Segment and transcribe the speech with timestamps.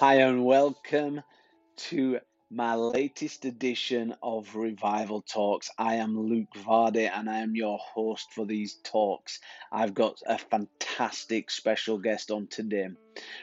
[0.00, 1.22] Hi, and welcome
[1.88, 2.20] to
[2.52, 5.72] my latest edition of Revival Talks.
[5.76, 9.40] I am Luke Vardy and I am your host for these talks.
[9.72, 12.90] I've got a fantastic special guest on today.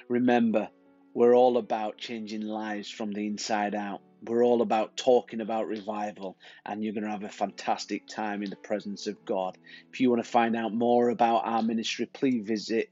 [0.07, 0.69] Remember,
[1.13, 3.99] we're all about changing lives from the inside out.
[4.23, 8.49] We're all about talking about revival, and you're going to have a fantastic time in
[8.49, 9.57] the presence of God.
[9.91, 12.87] If you want to find out more about our ministry, please visit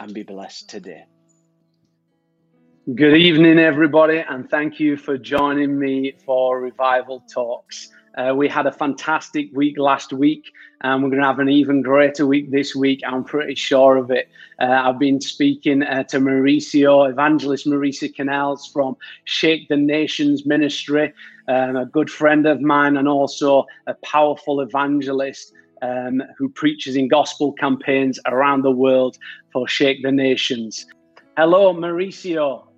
[0.00, 1.04] And be blessed today.
[2.94, 7.88] Good evening, everybody, and thank you for joining me for Revival Talks.
[8.16, 11.82] Uh, we had a fantastic week last week, and we're going to have an even
[11.82, 13.00] greater week this week.
[13.06, 14.28] I'm pretty sure of it.
[14.60, 21.12] Uh, I've been speaking uh, to Mauricio, evangelist Mauricio Canales from Shake the Nations Ministry,
[21.48, 25.52] um, a good friend of mine, and also a powerful evangelist.
[25.82, 29.18] Um, who preaches in gospel campaigns around the world
[29.52, 30.86] for Shake the Nations.
[31.36, 32.68] Hello, Mauricio.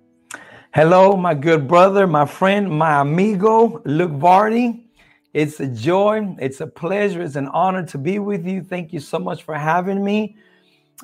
[0.73, 4.86] Hello, my good brother, my friend, my amigo, Luke Vardy.
[5.33, 8.63] It's a joy, it's a pleasure, it's an honor to be with you.
[8.63, 10.37] Thank you so much for having me.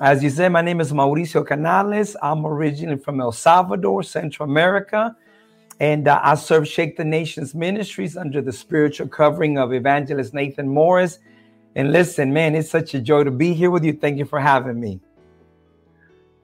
[0.00, 2.16] As you said, my name is Mauricio Canales.
[2.20, 5.14] I'm originally from El Salvador, Central America,
[5.78, 10.68] and uh, I serve Shake the Nations Ministries under the spiritual covering of Evangelist Nathan
[10.68, 11.18] Morris.
[11.76, 13.92] And listen, man, it's such a joy to be here with you.
[13.92, 15.00] Thank you for having me.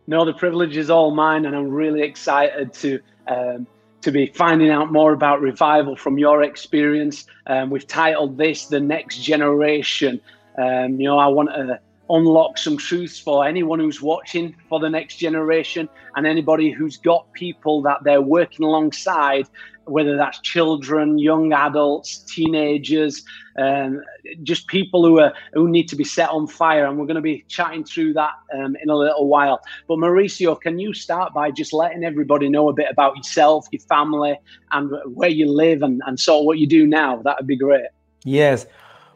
[0.07, 3.01] No, the privilege is all mine, and I'm really excited to.
[3.27, 3.67] Um,
[4.03, 7.27] to be finding out more about revival from your experience.
[7.47, 10.21] Um, we've titled this The Next Generation.
[10.57, 14.91] Um, you know, I want to unlock some truths for anyone who's watching for the
[14.91, 19.47] next generation and anybody who's got people that they're working alongside
[19.91, 23.25] whether that's children, young adults, teenagers,
[23.59, 24.01] um,
[24.43, 26.87] just people who are who need to be set on fire.
[26.87, 29.61] And we're going to be chatting through that um, in a little while.
[29.89, 33.81] But Mauricio, can you start by just letting everybody know a bit about yourself, your
[33.83, 34.39] family,
[34.73, 37.21] and where you live, and, and sort of what you do now?
[37.23, 37.87] That would be great.
[38.25, 38.67] Yes.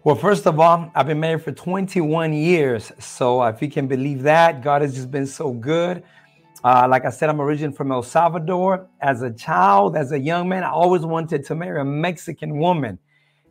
[0.05, 2.93] Well, first of all, I've been married for 21 years.
[2.99, 6.03] So if you can believe that, God has just been so good.
[6.65, 8.89] Uh, like I said, I'm originally from El Salvador.
[9.03, 12.99] As a child, as a young man, I always wanted to marry a Mexican woman.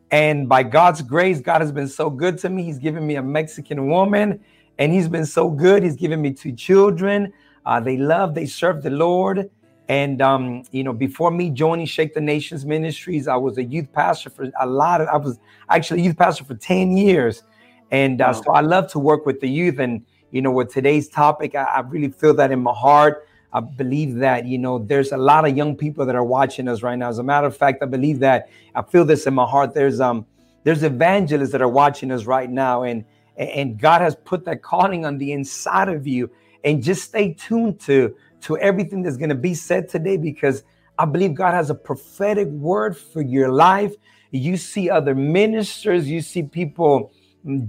[0.10, 2.64] And by God's grace, God has been so good to me.
[2.64, 4.44] He's given me a Mexican woman,
[4.80, 5.84] and He's been so good.
[5.84, 7.32] He's given me two children.
[7.68, 9.50] Uh, they love, they serve the Lord.
[9.90, 13.92] And um, you know, before me joining Shake the Nations Ministries, I was a youth
[13.94, 15.08] pastor for a lot of.
[15.08, 17.44] I was actually a youth pastor for ten years,
[17.92, 18.42] and uh, wow.
[18.42, 19.80] so I love to work with the youth.
[19.80, 20.04] And
[20.34, 23.28] you know, with today's topic, I, I, really feel that in my heart.
[23.54, 26.82] I believe that, you know, there's a lot of young people that are watching us
[26.82, 27.10] right now.
[27.10, 29.76] As a matter of fact, I believe that I feel this in my heart.
[29.76, 30.26] There's um
[30.64, 33.06] there's evangelists that are watching us right now, and
[33.38, 36.32] and God has put that calling on the inside of you.
[36.64, 40.64] And just stay tuned to to everything that's going to be said today because
[40.98, 43.94] I believe God has a prophetic word for your life.
[44.32, 47.12] You see other ministers, you see people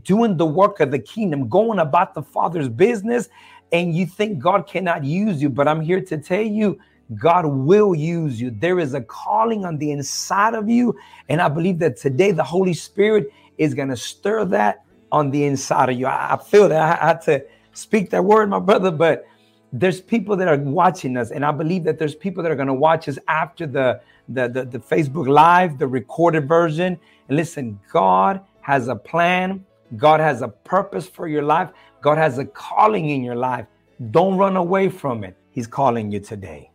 [0.03, 3.29] doing the work of the kingdom, going about the Father's business,
[3.73, 5.51] and you think God cannot use you.
[5.51, 6.79] But I'm here to tell you,
[7.17, 8.51] God will use you.
[8.51, 10.97] There is a calling on the inside of you.
[11.29, 15.45] And I believe that today the Holy Spirit is going to stir that on the
[15.45, 16.07] inside of you.
[16.07, 19.27] I, I feel that I had to speak that word, my brother, but
[19.73, 21.31] there's people that are watching us.
[21.31, 24.49] And I believe that there's people that are going to watch us after the, the,
[24.49, 26.99] the, the Facebook Live, the recorded version.
[27.29, 29.65] And listen, God has a plan.
[29.97, 31.69] God has a purpose for your life.
[32.01, 33.67] God has a calling in your life.
[34.11, 35.37] Don't run away from it.
[35.51, 36.71] He's calling you today.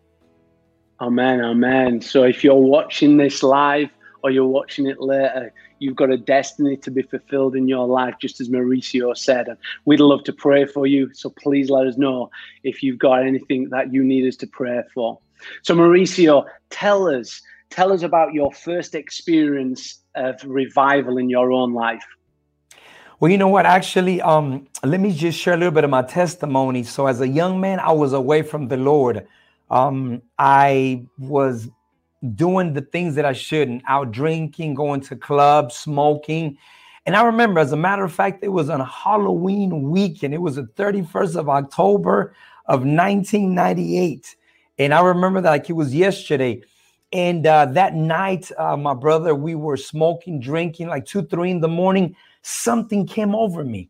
[1.01, 1.41] Amen.
[1.41, 1.99] Amen.
[2.01, 3.89] So if you're watching this live
[4.21, 8.13] or you're watching it later, you've got a destiny to be fulfilled in your life,
[8.21, 9.47] just as Mauricio said.
[9.47, 11.11] And we'd love to pray for you.
[11.13, 12.29] So please let us know
[12.63, 15.19] if you've got anything that you need us to pray for.
[15.63, 21.73] So, Mauricio, tell us, tell us about your first experience of revival in your own
[21.73, 22.03] life?
[23.19, 23.65] Well, you know what?
[23.65, 26.83] Actually, um, let me just share a little bit of my testimony.
[26.83, 29.27] So, as a young man, I was away from the Lord.
[29.69, 31.67] Um, I was
[32.35, 36.57] doing the things that I shouldn't, out drinking, going to clubs, smoking.
[37.05, 40.33] And I remember, as a matter of fact, it was on Halloween weekend.
[40.33, 42.33] It was the 31st of October
[42.67, 44.35] of 1998.
[44.77, 46.61] And I remember that like it was yesterday.
[47.11, 51.59] And uh, that night, uh, my brother, we were smoking, drinking like two, three in
[51.59, 52.15] the morning.
[52.43, 53.89] Something came over me.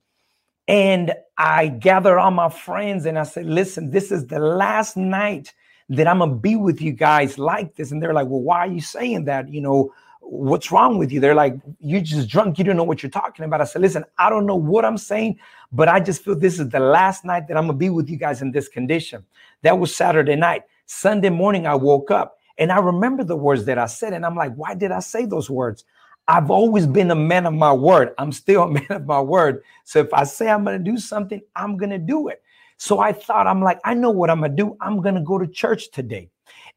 [0.68, 5.54] And I gathered all my friends and I said, listen, this is the last night
[5.90, 7.92] that I'm going to be with you guys like this.
[7.92, 9.50] And they're like, well, why are you saying that?
[9.50, 11.20] You know, what's wrong with you?
[11.20, 12.60] They're like, you just drunk.
[12.60, 13.62] You don't know what you're talking about.
[13.62, 15.40] I said, listen, I don't know what I'm saying,
[15.72, 18.18] but I just feel this is the last night that I'm gonna be with you
[18.18, 19.26] guys in this condition.
[19.64, 20.64] That was Saturday night.
[20.86, 24.36] Sunday morning, I woke up and I remember the words that I said, and I'm
[24.36, 25.86] like, why did I say those words?
[26.28, 28.14] I've always been a man of my word.
[28.20, 29.64] I'm still a man of my word.
[29.86, 32.44] So if I say I'm gonna do something, I'm gonna do it.
[32.78, 34.78] So I thought, I'm like, I know what I'm gonna do.
[34.82, 36.30] I'm gonna go to church today.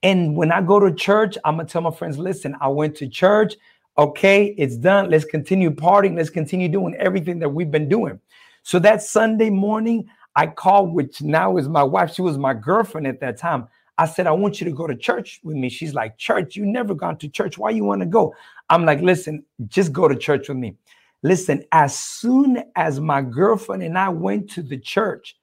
[0.02, 3.08] And when I go to church, I'm gonna tell my friends, listen, I went to
[3.08, 3.56] church.
[3.99, 5.11] Okay, it's done.
[5.11, 6.17] Let's continue partying.
[6.17, 8.19] Let's continue doing everything that we've been doing.
[8.62, 12.14] So that Sunday morning, I called, which now is my wife.
[12.14, 13.69] She was my girlfriend at that time.
[13.99, 15.69] I said, I want you to go to church with me.
[15.69, 17.59] She's like, Church, you never gone to church.
[17.59, 18.35] Why you want to go?
[18.71, 20.77] I'm like, listen, just go to church with me.
[21.23, 25.37] Listen, as soon as my girlfriend and I went to the church,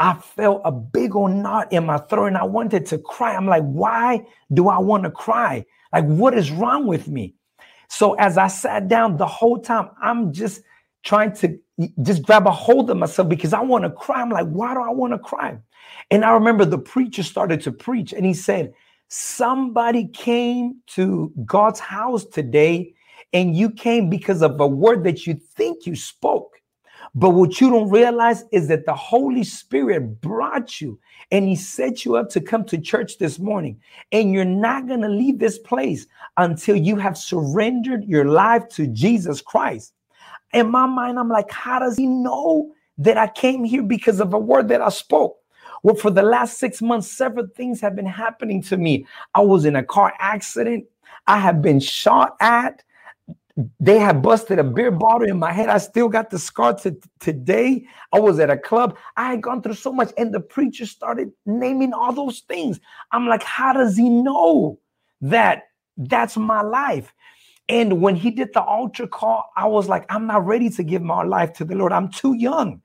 [0.00, 3.36] I felt a big old knot in my throat and I wanted to cry.
[3.36, 5.64] I'm like, why do I want to cry?
[5.92, 7.34] Like, what is wrong with me?
[7.88, 10.62] So as I sat down the whole time, I'm just
[11.04, 11.58] trying to
[12.02, 14.22] just grab a hold of myself because I want to cry.
[14.22, 15.58] I'm like, why do I want to cry?
[16.10, 18.72] And I remember the preacher started to preach and he said,
[19.08, 22.94] Somebody came to God's house today
[23.32, 26.54] and you came because of a word that you think you spoke.
[27.14, 30.98] But what you don't realize is that the Holy Spirit brought you
[31.30, 33.80] and He set you up to come to church this morning.
[34.10, 36.06] And you're not going to leave this place
[36.38, 39.93] until you have surrendered your life to Jesus Christ.
[40.54, 44.32] In my mind, I'm like, how does He know that I came here because of
[44.32, 45.36] a word that I spoke?
[45.82, 49.06] Well, for the last six months, several things have been happening to me.
[49.34, 50.86] I was in a car accident.
[51.26, 52.82] I have been shot at
[53.78, 55.68] they have busted a beer bottle in my head.
[55.68, 57.86] I still got the scar to today.
[58.12, 58.96] I was at a club.
[59.16, 62.80] I had gone through so much, and the preacher started naming all those things.
[63.12, 64.80] I'm like, how does he know
[65.20, 67.14] that that's my life?
[67.68, 71.02] And when he did the altar call, I was like, I'm not ready to give
[71.02, 71.92] my life to the Lord.
[71.92, 72.82] I'm too young.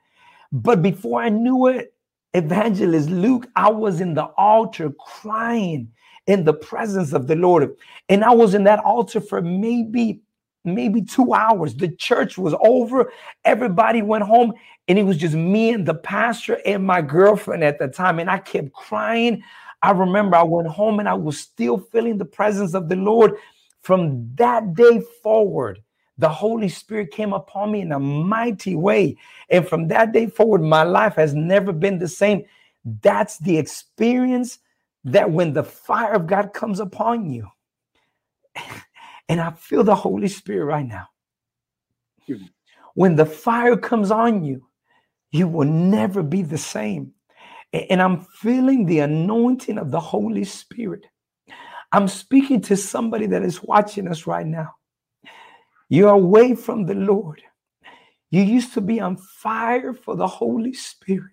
[0.52, 1.94] But before I knew it,
[2.34, 5.92] Evangelist Luke, I was in the altar crying
[6.28, 7.76] in the presence of the Lord.
[8.08, 10.22] And I was in that altar for maybe
[10.66, 11.76] maybe two hours.
[11.76, 13.12] The church was over.
[13.46, 14.54] Everybody went home,
[14.88, 18.20] and it was just me and the pastor and my girlfriend at the time.
[18.20, 19.44] And I kept crying.
[19.82, 23.38] I remember I went home and I was still feeling the presence of the Lord.
[23.82, 25.82] From that day forward,
[26.18, 29.18] the Holy Spirit came upon me in a mighty way.
[29.50, 32.44] And from that day forward, my life has never been the same.
[33.02, 34.60] That's the experience
[35.06, 37.48] that when the fire of God comes upon you,
[39.30, 41.08] and I feel the Holy Spirit right now.
[42.96, 44.68] When the fire comes on you,
[45.32, 47.14] you will never be the same.
[47.72, 51.06] And I'm feeling the anointing of the Holy Spirit.
[51.92, 54.76] I'm speaking to somebody that is watching us right now.
[55.90, 57.42] You're away from the Lord.
[58.32, 61.32] You used to be on fire for the Holy Spirit,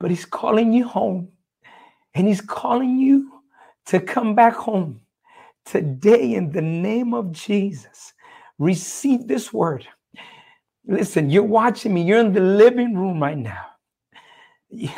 [0.00, 1.28] but He's calling you home
[2.14, 3.32] and He's calling you
[3.86, 5.00] to come back home.
[5.66, 8.12] Today, in the name of Jesus,
[8.58, 9.86] receive this word.
[10.86, 13.66] Listen, you're watching me, you're in the living room right now.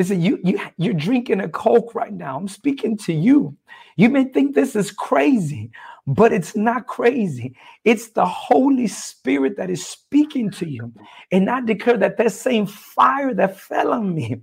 [0.00, 2.34] Listen, you, you, you're drinking a Coke right now.
[2.34, 3.54] I'm speaking to you.
[3.96, 5.70] You may think this is crazy,
[6.06, 7.54] but it's not crazy.
[7.84, 10.90] It's the Holy Spirit that is speaking to you.
[11.30, 14.40] And I declare that that same fire that fell on me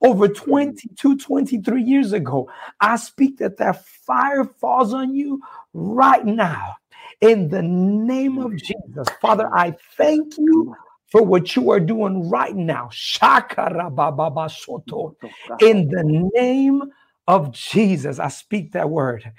[0.00, 2.48] over 22, 23 years ago.
[2.80, 5.42] I speak that that fire falls on you
[5.72, 6.76] right now.
[7.20, 10.76] In the name of Jesus, Father, I thank you
[11.10, 12.88] for what you are doing right now.
[12.92, 15.16] Shaka rababa soto.
[15.60, 16.82] In the name
[17.26, 19.30] of Jesus, I speak that word.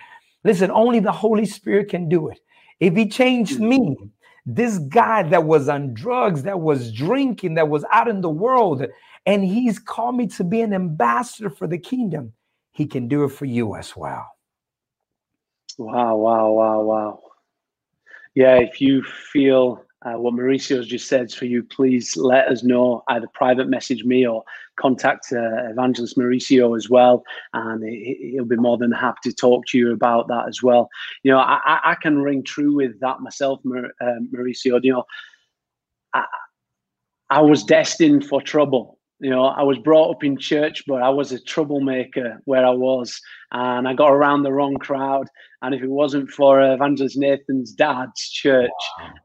[0.44, 2.40] Listen, only the Holy Spirit can do it.
[2.80, 3.68] If He changed mm.
[3.68, 3.98] me,
[4.46, 8.86] this guy that was on drugs, that was drinking, that was out in the world,
[9.26, 12.34] and he's called me to be an ambassador for the kingdom.
[12.72, 14.28] He can do it for you as well.
[15.78, 17.20] Wow, wow, wow, wow.
[18.34, 23.04] Yeah, if you feel uh, what Mauricio's just said for you, please let us know.
[23.08, 24.44] Either private message me or
[24.76, 29.66] contact uh, Evangelist Mauricio as well, and he, will be more than happy to talk
[29.68, 30.90] to you about that as well.
[31.24, 34.80] You know, I, I can ring true with that myself, uh, Mauricio.
[34.84, 35.04] You know,
[36.14, 36.26] I,
[37.30, 41.10] I was destined for trouble you know, I was brought up in church, but I
[41.10, 45.28] was a troublemaker where I was, and I got around the wrong crowd.
[45.62, 48.70] And if it wasn't for Evangelist Nathan's dad's church,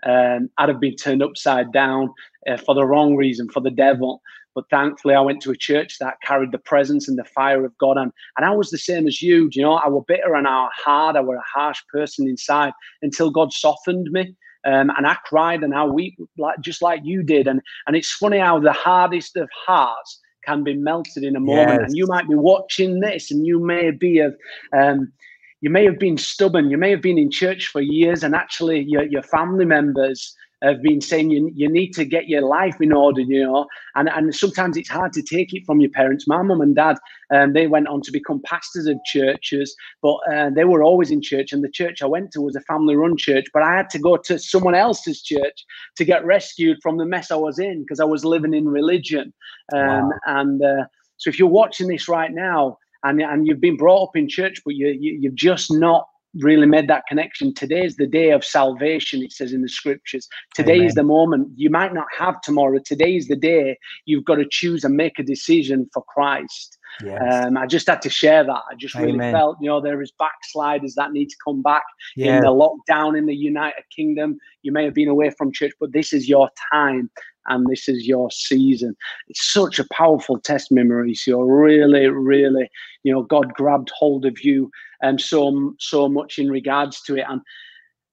[0.04, 2.12] um, I'd have been turned upside down
[2.48, 4.20] uh, for the wrong reason, for the devil.
[4.56, 7.76] but thankfully I went to a church that carried the presence and the fire of
[7.78, 7.98] God.
[7.98, 9.50] And, and I was the same as you.
[9.50, 11.14] Do You know, I was bitter and I was hard.
[11.14, 14.34] I was a harsh person inside until God softened me.
[14.64, 17.46] Um, and I cried and I weep like just like you did.
[17.46, 21.80] And and it's funny how the hardest of hearts can be melted in a moment.
[21.80, 21.88] Yes.
[21.88, 24.34] And you might be watching this, and you may be of,
[24.76, 25.12] um,
[25.60, 26.70] you may have been stubborn.
[26.70, 30.82] You may have been in church for years, and actually your your family members have
[30.82, 34.34] been saying you, you need to get your life in order, you know, and, and
[34.34, 36.26] sometimes it's hard to take it from your parents.
[36.26, 36.96] My mum and dad,
[37.30, 41.20] um, they went on to become pastors of churches, but uh, they were always in
[41.20, 43.46] church, and the church I went to was a family-run church.
[43.52, 45.64] But I had to go to someone else's church
[45.96, 49.32] to get rescued from the mess I was in because I was living in religion.
[49.74, 50.10] Um, wow.
[50.26, 50.84] And uh,
[51.18, 54.60] so, if you're watching this right now, and, and you've been brought up in church,
[54.64, 56.06] but you, you you've just not
[56.40, 57.54] really made that connection.
[57.54, 60.28] Today is the day of salvation, it says in the scriptures.
[60.54, 60.86] Today Amen.
[60.86, 61.48] is the moment.
[61.56, 62.78] You might not have tomorrow.
[62.84, 66.78] Today is the day you've got to choose and make a decision for Christ.
[67.04, 67.46] Yes.
[67.46, 68.62] Um, I just had to share that.
[68.70, 71.82] I just really felt, you know, there is backsliders that need to come back
[72.16, 72.36] yes.
[72.36, 74.38] in the lockdown in the United Kingdom.
[74.62, 77.10] You may have been away from church, but this is your time
[77.48, 78.96] and this is your season.
[79.28, 81.44] It's such a powerful testimony, Mauricio.
[81.46, 82.68] Really, really,
[83.02, 84.70] you know, God grabbed hold of you
[85.02, 87.24] and um, so so much in regards to it.
[87.28, 87.40] And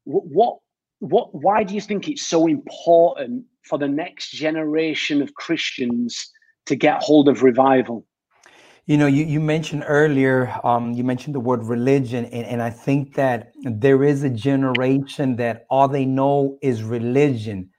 [0.04, 0.58] what
[1.00, 6.32] what why do you think it's so important for the next generation of Christians
[6.66, 8.06] to get hold of revival?
[8.86, 12.70] You know, you, you mentioned earlier, um, you mentioned the word religion, and, and I
[12.70, 17.70] think that there is a generation that all they know is religion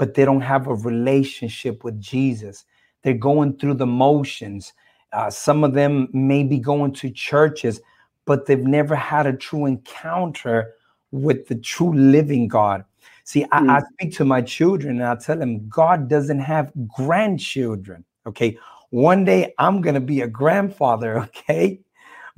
[0.00, 2.64] but they don't have a relationship with Jesus.
[3.02, 4.72] They're going through the motions.
[5.12, 7.82] Uh, some of them may be going to churches,
[8.24, 10.72] but they've never had a true encounter
[11.10, 12.82] with the true living God.
[13.24, 13.82] See, I, I, mm.
[13.92, 18.02] speak to my children and I tell them God doesn't have grandchildren.
[18.26, 18.56] Okay.
[18.88, 21.28] One day I'm going to be a grandfather.
[21.36, 21.80] Okay.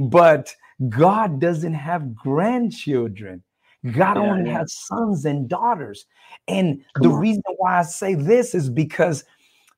[0.01, 0.53] But
[0.89, 3.45] God doesn't have grandchildren.
[3.91, 4.59] God yeah, only yeah.
[4.59, 6.07] has sons and daughters.
[6.47, 7.21] And Come the on.
[7.21, 9.25] reason why I say this is because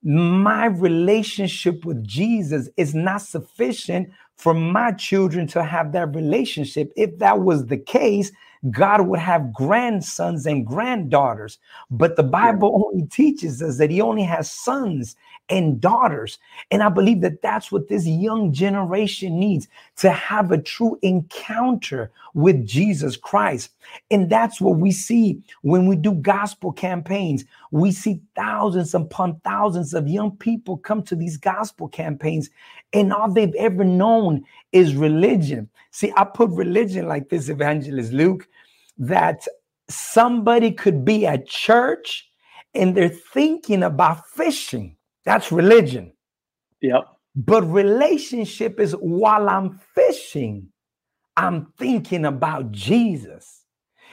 [0.02, 6.92] my relationship with Jesus is not sufficient for my children to have that relationship.
[6.96, 8.30] If that was the case,
[8.70, 11.58] God would have grandsons and granddaughters.
[11.90, 15.16] But the Bible only teaches us that He only has sons
[15.50, 16.38] and daughters.
[16.70, 22.10] And I believe that that's what this young generation needs to have a true encounter
[22.32, 23.70] with Jesus Christ.
[24.10, 27.44] And that's what we see when we do gospel campaigns.
[27.70, 32.48] We see thousands upon thousands of young people come to these gospel campaigns,
[32.92, 35.68] and all they've ever known is religion.
[35.94, 38.46] See, I put religion like this, Evangelist Luke,
[38.98, 39.46] that
[39.88, 42.28] somebody could be at church
[42.74, 46.12] and they're thinking about fishing that's religion.
[46.82, 47.06] Yep.
[47.34, 50.68] But relationship is while I'm fishing,
[51.36, 53.62] I'm thinking about Jesus.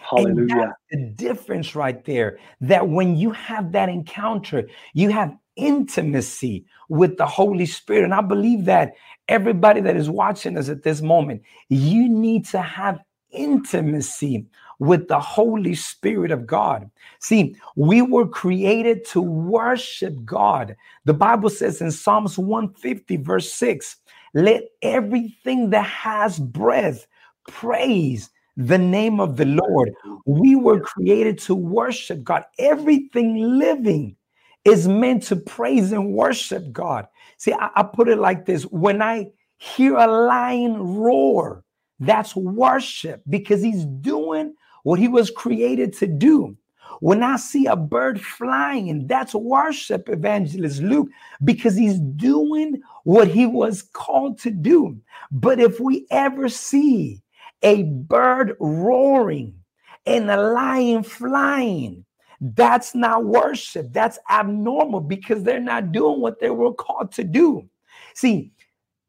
[0.10, 0.74] Hallelujah.
[0.90, 2.40] the difference right there.
[2.62, 8.04] That when you have that encounter, you have intimacy with the Holy Spirit.
[8.04, 8.94] And I believe that
[9.28, 13.00] everybody that is watching us at this moment, you need to have
[13.32, 14.46] intimacy
[14.80, 16.90] with the Holy Spirit of God.
[17.20, 20.76] See, we were created to worship God.
[21.06, 23.98] The Bible says in Psalms 150, verse 6,
[24.34, 27.06] let everything that has breath
[27.48, 29.94] praise the name of the Lord.
[30.26, 32.44] We were created to worship God.
[32.58, 34.16] Everything living
[34.66, 37.08] is meant to praise and worship God.
[37.38, 41.64] See, I, I put it like this when I hear a lion roar,
[42.00, 46.58] that's worship because he's doing what he was created to do.
[47.00, 51.10] When I see a bird flying, that's worship, Evangelist Luke,
[51.44, 55.00] because he's doing what he was called to do.
[55.32, 57.22] But if we ever see
[57.64, 59.56] a bird roaring
[60.06, 62.06] and a lion flying,
[62.42, 63.94] that's not worship.
[63.94, 67.70] That's abnormal because they're not doing what they were called to do.
[68.16, 68.52] See,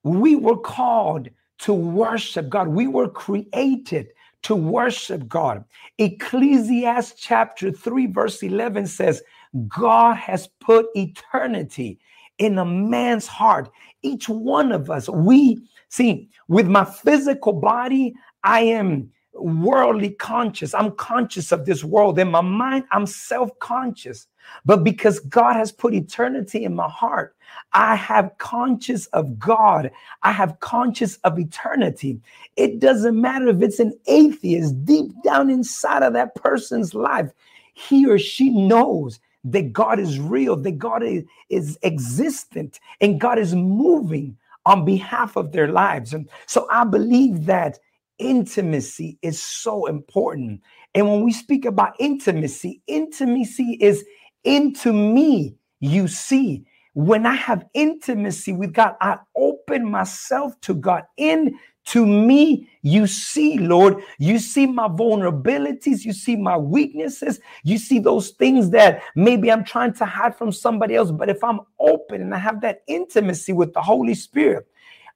[0.04, 2.68] we were called to worship God.
[2.68, 4.08] We were created
[4.42, 5.64] to worship God.
[5.98, 9.22] Ecclesiastes chapter 3, verse 11 says,
[9.68, 12.00] God has put eternity
[12.38, 13.70] in a man's heart.
[14.02, 15.58] Each one of us, we
[15.88, 20.74] see, with my physical body, I am worldly conscious.
[20.74, 22.18] I'm conscious of this world.
[22.18, 24.26] In my mind, I'm self conscious.
[24.64, 27.36] But because God has put eternity in my heart,
[27.72, 29.90] I have conscious of God.
[30.22, 32.20] I have conscious of eternity.
[32.56, 37.30] It doesn't matter if it's an atheist deep down inside of that person's life.
[37.74, 43.38] He or she knows that God is real, that God is, is existent, and God
[43.38, 44.36] is moving
[44.66, 46.12] on behalf of their lives.
[46.12, 47.78] And so I believe that
[48.22, 50.62] intimacy is so important.
[50.94, 54.04] And when we speak about intimacy, intimacy is
[54.44, 56.64] into me, you see.
[56.94, 61.04] When I have intimacy with God, I open myself to God.
[61.18, 67.78] In to me, you see, Lord, you see my vulnerabilities, you see my weaknesses, you
[67.78, 71.10] see those things that maybe I'm trying to hide from somebody else.
[71.10, 74.66] But if I'm open and I have that intimacy with the Holy Spirit,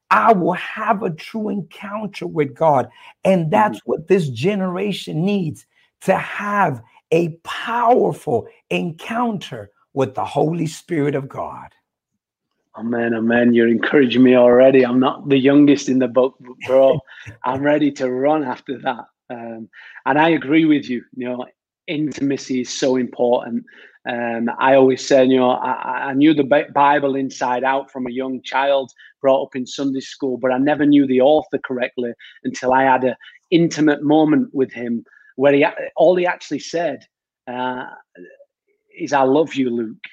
[0.09, 2.89] I will have a true encounter with God.
[3.23, 5.65] And that's what this generation needs
[6.01, 11.69] to have a powerful encounter with the Holy Spirit of God.
[12.77, 13.53] Amen, amen.
[13.53, 14.85] You're encouraging me already.
[14.85, 16.37] I'm not the youngest in the book,
[16.67, 16.99] bro.
[17.43, 19.05] I'm ready to run after that.
[19.29, 19.67] Um,
[20.05, 21.03] and I agree with you.
[21.15, 21.45] You know,
[21.87, 23.65] intimacy is so important.
[24.07, 28.11] Um, I always say, you know, I, I, knew the Bible inside out from a
[28.11, 28.91] young child,
[29.21, 32.13] brought up in Sunday school, but I never knew the author correctly
[32.45, 33.15] until I had an
[33.51, 35.03] intimate moment with him
[35.35, 35.65] where he
[35.97, 37.05] all he actually said
[37.47, 37.85] uh,
[38.97, 40.05] is, "I love you, Luke."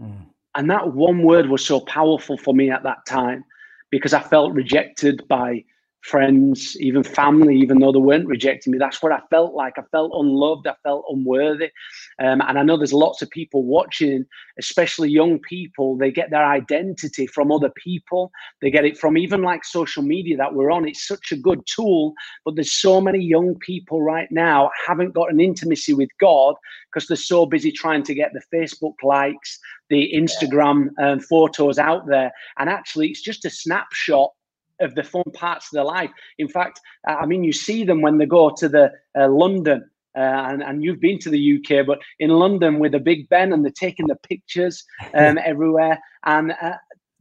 [0.00, 0.26] Mm.
[0.56, 3.44] And that one word was so powerful for me at that time
[3.90, 5.64] because I felt rejected by
[6.02, 8.78] friends, even family, even though they weren't rejecting me.
[8.78, 9.74] That's what I felt like.
[9.78, 10.66] I felt unloved.
[10.66, 11.70] I felt unworthy.
[12.18, 14.24] Um, and I know there's lots of people watching,
[14.58, 15.96] especially young people.
[15.96, 18.30] They get their identity from other people.
[18.62, 20.88] They get it from even like social media that we're on.
[20.88, 22.14] It's such a good tool,
[22.44, 26.54] but there's so many young people right now haven't got an intimacy with God
[26.92, 29.58] because they're so busy trying to get the Facebook likes,
[29.90, 32.32] the Instagram um, photos out there.
[32.58, 34.30] And actually, it's just a snapshot
[34.80, 36.10] of the fun parts of their life.
[36.38, 40.20] In fact, I mean, you see them when they go to the uh, London, uh,
[40.20, 43.64] and, and you've been to the UK, but in London with the Big Ben, and
[43.64, 44.84] they're taking the pictures
[45.14, 46.76] um, everywhere, and uh,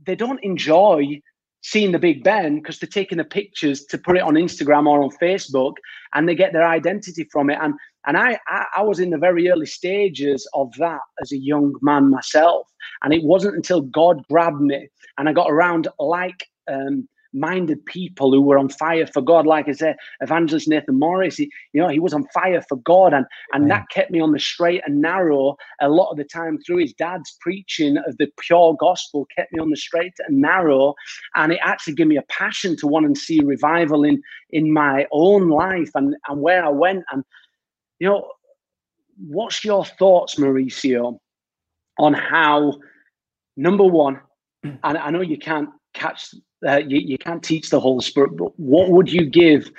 [0.05, 1.21] they don't enjoy
[1.61, 5.03] seeing the Big Ben because they're taking the pictures to put it on Instagram or
[5.03, 5.73] on Facebook,
[6.13, 7.59] and they get their identity from it.
[7.61, 7.75] And
[8.07, 11.75] and I, I, I was in the very early stages of that as a young
[11.81, 12.67] man myself,
[13.03, 16.47] and it wasn't until God grabbed me and I got around like.
[16.67, 19.45] Um, minded people who were on fire for God.
[19.45, 23.13] Like I said, Evangelist Nathan Morris, he, you know, he was on fire for God,
[23.13, 26.57] and and that kept me on the straight and narrow a lot of the time
[26.65, 30.93] through his dad's preaching of the pure gospel, kept me on the straight and narrow,
[31.35, 35.05] and it actually gave me a passion to want to see revival in in my
[35.11, 37.03] own life and and where I went.
[37.11, 37.23] And
[37.99, 38.27] you know,
[39.17, 41.17] what's your thoughts, Mauricio,
[41.97, 42.79] on how
[43.57, 44.21] number one?
[44.63, 46.33] And I know you can't catch
[46.67, 49.71] uh, you, you can't teach the Holy Spirit, but what would you give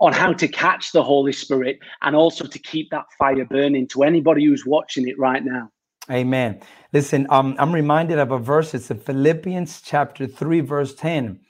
[0.00, 4.02] on how to catch the Holy Spirit and also to keep that fire burning to
[4.02, 5.70] anybody who's watching it right now?
[6.10, 6.60] Amen.
[6.92, 8.74] Listen, um, I'm reminded of a verse.
[8.74, 11.40] It's in Philippians chapter 3, verse 10.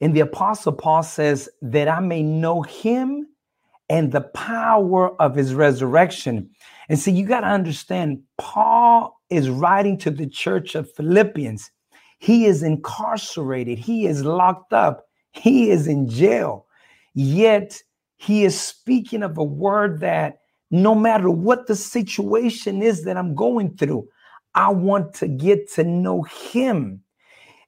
[0.00, 3.26] And the apostle Paul says, That I may know him
[3.90, 6.50] and the power of his resurrection.
[6.88, 11.70] And so you got to understand, Paul is writing to the church of Philippians.
[12.20, 13.78] He is incarcerated.
[13.78, 15.06] He is locked up.
[15.32, 16.66] He is in jail.
[17.14, 17.82] Yet
[18.18, 23.34] he is speaking of a word that no matter what the situation is that I'm
[23.34, 24.06] going through,
[24.54, 27.02] I want to get to know him.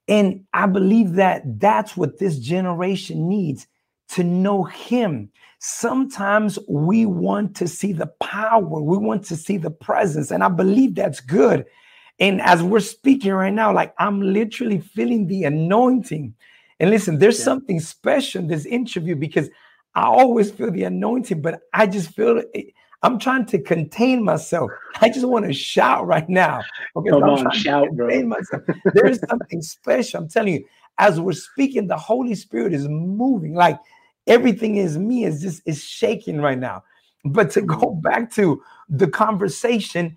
[0.07, 3.67] And I believe that that's what this generation needs
[4.11, 5.31] to know him.
[5.61, 10.49] Sometimes we want to see the power, we want to see the presence, and I
[10.49, 11.65] believe that's good.
[12.21, 16.35] And as we're speaking right now, like I'm literally feeling the anointing.
[16.81, 17.45] And listen, there's yeah.
[17.45, 19.49] something special in this interview because
[19.95, 22.75] I always feel the anointing, but I just feel it.
[23.05, 24.71] I'm trying to contain myself.
[25.01, 26.63] I just want to shout right now.
[26.95, 28.23] Okay, Come on, shout, bro.
[28.23, 28.63] Myself.
[28.95, 30.21] There is something special.
[30.21, 30.65] I'm telling you,
[30.99, 33.55] as we're speaking, the Holy Spirit is moving.
[33.55, 33.79] Like
[34.27, 36.85] everything is me is just is shaking right now.
[37.25, 38.01] But to go mm-hmm.
[38.01, 40.17] back to the conversation,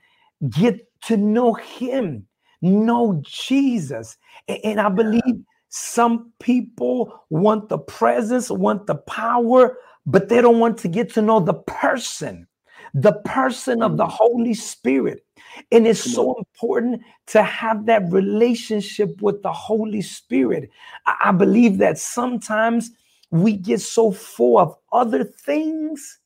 [0.50, 2.28] get to know Him,
[2.62, 4.18] know Jesus.
[4.48, 10.78] And I believe some people want the presence, want the power, but they don't want
[10.80, 12.48] to get to know the person,
[12.94, 14.10] the person of the mm.
[14.10, 15.26] Holy Spirit.
[15.72, 20.70] And it's so important to have that relationship with the Holy Spirit.
[21.06, 22.92] I believe that sometimes
[23.32, 26.20] we get so full of other things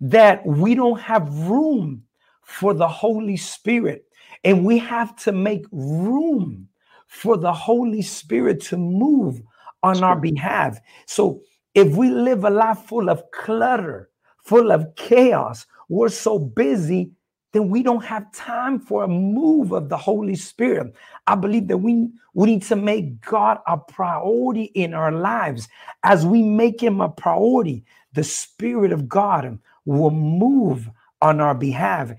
[0.00, 2.04] that we don't have room
[2.42, 4.04] for the Holy Spirit.
[4.44, 6.68] And we have to make room
[7.08, 9.42] for the Holy Spirit to move
[9.82, 10.78] on our behalf.
[11.06, 11.42] So
[11.74, 14.10] if we live a life full of clutter,
[14.44, 17.12] full of chaos, we're so busy
[17.52, 20.94] then we don't have time for a move of the Holy Spirit.
[21.26, 25.68] I believe that we, we need to make God a priority in our lives.
[26.04, 30.90] As we make him a priority, the Spirit of God will move
[31.22, 32.12] on our behalf.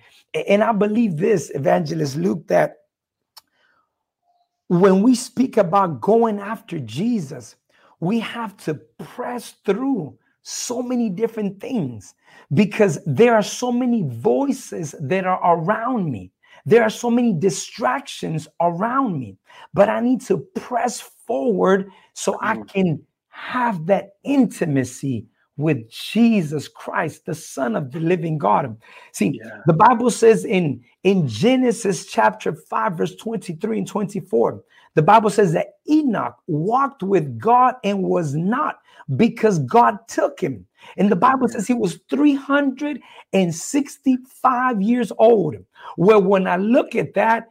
[0.47, 2.77] And I believe this, Evangelist Luke, that
[4.69, 7.55] when we speak about going after Jesus,
[7.99, 12.15] we have to press through so many different things
[12.53, 16.31] because there are so many voices that are around me.
[16.65, 19.37] There are so many distractions around me,
[19.73, 22.67] but I need to press forward so I mm.
[22.67, 25.25] can have that intimacy
[25.57, 28.77] with Jesus Christ, the Son of the living God.
[29.11, 29.59] See, yeah.
[29.67, 34.63] the Bible says in, in Genesis chapter 5, verse 23 and 24,
[34.95, 38.79] the Bible says that Enoch walked with God and was not
[39.15, 40.65] because God took him.
[40.97, 45.55] And the Bible says he was 365 years old.
[45.97, 47.47] Well, when I look at that,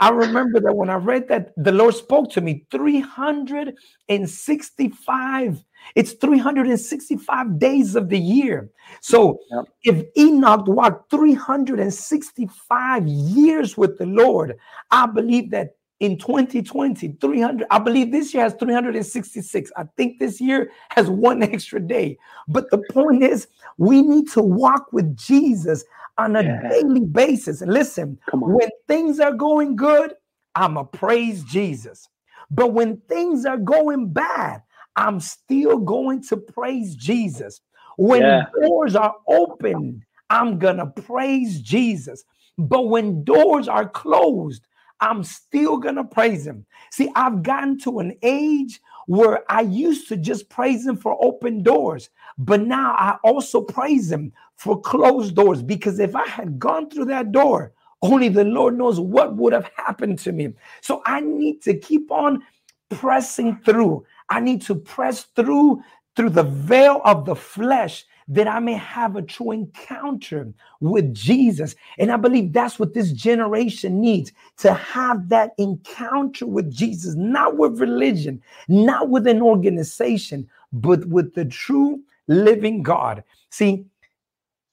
[0.00, 5.64] I remember that when I read that, the Lord spoke to me 365.
[5.94, 8.70] It's 365 days of the year.
[9.00, 9.66] So yep.
[9.84, 14.56] if Enoch walked 365 years with the Lord,
[14.90, 20.40] I believe that in 2020 300 i believe this year has 366 i think this
[20.40, 23.46] year has one extra day but the point is
[23.78, 25.84] we need to walk with jesus
[26.18, 26.68] on a yeah.
[26.68, 30.14] daily basis and listen when things are going good
[30.54, 32.08] i'm a praise jesus
[32.50, 34.62] but when things are going bad
[34.96, 37.60] i'm still going to praise jesus
[37.96, 38.44] when yeah.
[38.62, 42.24] doors are open i'm gonna praise jesus
[42.58, 44.66] but when doors are closed
[45.00, 46.64] I'm still going to praise him.
[46.90, 51.62] See, I've gotten to an age where I used to just praise him for open
[51.62, 56.90] doors, but now I also praise him for closed doors because if I had gone
[56.90, 60.52] through that door, only the Lord knows what would have happened to me.
[60.82, 62.42] So I need to keep on
[62.90, 64.04] pressing through.
[64.28, 65.82] I need to press through
[66.16, 71.74] through the veil of the flesh that I may have a true encounter with Jesus.
[71.98, 77.56] And I believe that's what this generation needs to have that encounter with Jesus, not
[77.56, 83.22] with religion, not with an organization, but with the true living God.
[83.50, 83.84] See,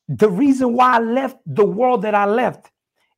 [0.07, 2.71] the reason why I left the world that I left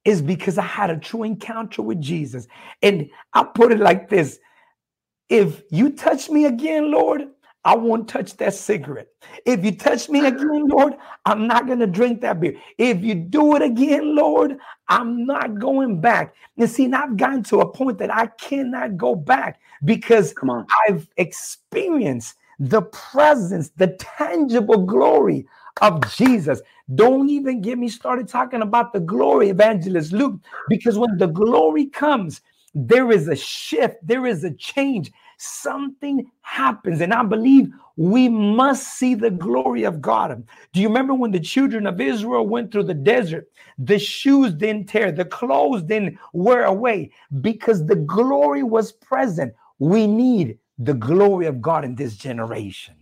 [0.05, 2.47] is because I had a true encounter with Jesus.
[2.81, 4.39] And I put it like this
[5.29, 7.27] if you touch me again, Lord,
[7.65, 9.09] I won't touch that cigarette.
[9.45, 10.95] If you touch me again, Lord,
[11.25, 12.55] I'm not going to drink that beer.
[12.77, 14.57] If you do it again, Lord,
[14.89, 16.35] I'm not going back.
[16.57, 20.49] And see, and I've gotten to a point that I cannot go back because Come
[20.49, 20.67] on.
[20.87, 25.47] I've experienced the presence, the tangible glory
[25.81, 26.61] of Jesus.
[26.95, 31.87] Don't even get me started talking about the glory, Evangelist Luke, because when the glory
[31.87, 32.41] comes,
[32.75, 35.11] there is a shift, there is a change
[35.43, 37.01] something happens.
[37.01, 40.43] And I believe we must see the glory of God.
[40.71, 43.49] Do you remember when the children of Israel went through the desert?
[43.77, 49.53] The shoes didn't tear, the clothes didn't wear away because the glory was present.
[49.79, 52.95] We need the glory of God in this generation.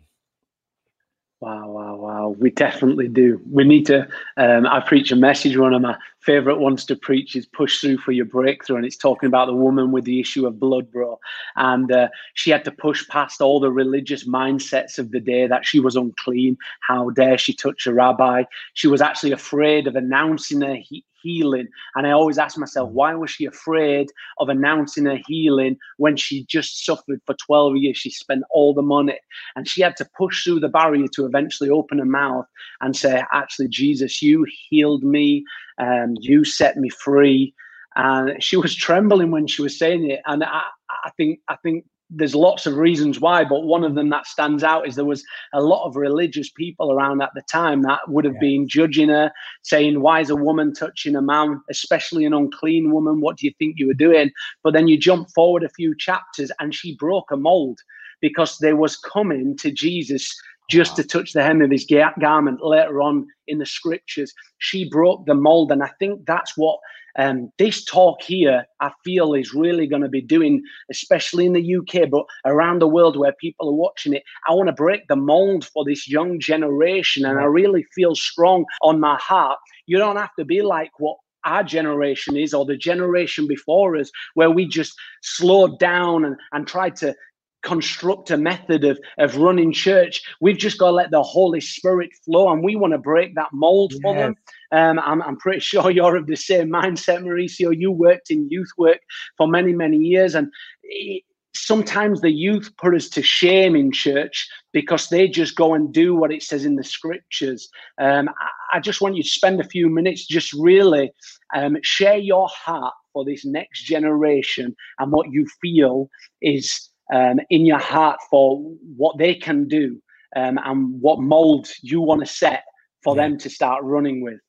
[1.41, 2.35] Wow, wow, wow.
[2.37, 3.41] We definitely do.
[3.51, 4.07] We need to.
[4.37, 5.57] Um, I preach a message.
[5.57, 8.75] One of my favorite ones to preach is Push Through for Your Breakthrough.
[8.77, 11.19] And it's talking about the woman with the issue of blood, bro.
[11.55, 15.65] And uh, she had to push past all the religious mindsets of the day that
[15.65, 16.57] she was unclean.
[16.81, 18.43] How dare she touch a rabbi?
[18.75, 21.67] She was actually afraid of announcing her he- healing.
[21.95, 22.93] And I always ask myself, mm.
[22.93, 27.97] why was she afraid of announcing her healing when she just suffered for 12 years?
[27.97, 29.19] She spent all the money
[29.55, 32.45] and she had to push through the barrier to eventually open her mouth
[32.81, 35.43] and say, actually, Jesus, you healed me.
[35.77, 37.53] Um, you set me free.
[37.95, 40.21] And she was trembling when she was saying it.
[40.25, 40.63] And I,
[41.05, 44.63] I think, I think there's lots of reasons why, but one of them that stands
[44.63, 48.25] out is there was a lot of religious people around at the time that would
[48.25, 48.41] have yeah.
[48.41, 49.31] been judging her,
[49.63, 53.21] saying, Why is a woman touching a man, especially an unclean woman?
[53.21, 54.31] What do you think you were doing?
[54.63, 57.79] But then you jump forward a few chapters and she broke a mold
[58.19, 60.35] because they was coming to Jesus
[60.69, 61.85] just to touch the hem of his
[62.19, 64.33] garment later on in the scriptures.
[64.59, 65.71] She broke the mold.
[65.71, 66.79] And I think that's what
[67.17, 71.75] um, this talk here, I feel, is really going to be doing, especially in the
[71.75, 74.23] UK, but around the world where people are watching it.
[74.47, 77.25] I want to break the mold for this young generation.
[77.25, 79.59] And I really feel strong on my heart.
[79.87, 84.11] You don't have to be like what our generation is or the generation before us,
[84.35, 87.15] where we just slowed down and, and tried to
[87.63, 90.21] construct a method of, of running church.
[90.39, 93.49] We've just got to let the Holy Spirit flow, and we want to break that
[93.53, 94.35] mold for them.
[94.71, 97.77] Um, I'm, I'm pretty sure you're of the same mindset, Mauricio.
[97.77, 98.99] You worked in youth work
[99.37, 100.51] for many, many years, and
[100.83, 105.93] it, sometimes the youth put us to shame in church because they just go and
[105.93, 107.69] do what it says in the scriptures.
[107.99, 111.11] Um, I, I, just want you to spend a few minutes just really
[111.53, 116.09] um, share your heart for this next generation and what you feel
[116.41, 118.61] is um, in your heart for
[118.95, 120.01] what they can do
[120.35, 122.63] um, and what mold you want to set
[123.03, 123.23] for yeah.
[123.23, 124.39] them to start running with.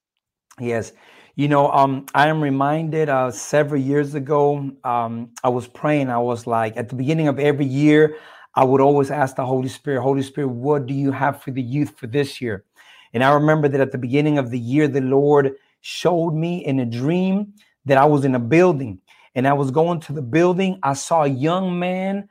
[0.63, 0.93] Yes.
[1.37, 6.11] You know, um, I am reminded uh, several years ago, um, I was praying.
[6.11, 8.17] I was like, at the beginning of every year,
[8.55, 11.63] I would always ask the Holy Spirit, Holy Spirit, what do you have for the
[11.63, 12.65] youth for this year?
[13.15, 16.81] And I remember that at the beginning of the year, the Lord showed me in
[16.81, 17.55] a dream
[17.87, 19.01] that I was in a building
[19.35, 20.81] and I was going to the building.
[20.85, 22.29] I saw a young man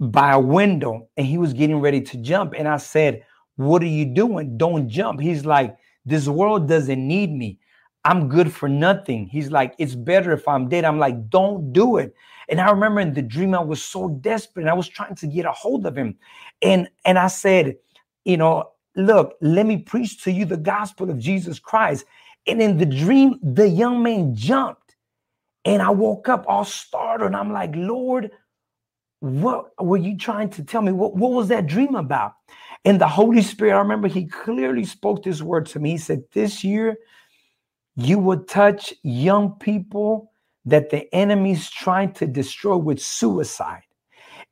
[0.00, 2.54] by a window and he was getting ready to jump.
[2.58, 3.24] And I said,
[3.56, 4.58] What are you doing?
[4.58, 5.20] Don't jump.
[5.20, 7.58] He's like, This world doesn't need me.
[8.04, 9.26] I'm good for nothing.
[9.26, 10.84] He's like, It's better if I'm dead.
[10.84, 12.14] I'm like, Don't do it.
[12.48, 14.62] And I remember in the dream, I was so desperate.
[14.62, 16.16] And I was trying to get a hold of him.
[16.60, 17.76] And, and I said,
[18.24, 22.04] You know, look, let me preach to you the gospel of Jesus Christ.
[22.46, 24.96] And in the dream, the young man jumped.
[25.64, 27.28] And I woke up all startled.
[27.28, 28.32] And I'm like, Lord,
[29.20, 30.90] what were you trying to tell me?
[30.90, 32.32] What, what was that dream about?
[32.84, 35.92] And the Holy Spirit, I remember he clearly spoke this word to me.
[35.92, 36.96] He said, This year,
[37.96, 40.32] you will touch young people
[40.64, 43.82] that the enemy's trying to destroy with suicide.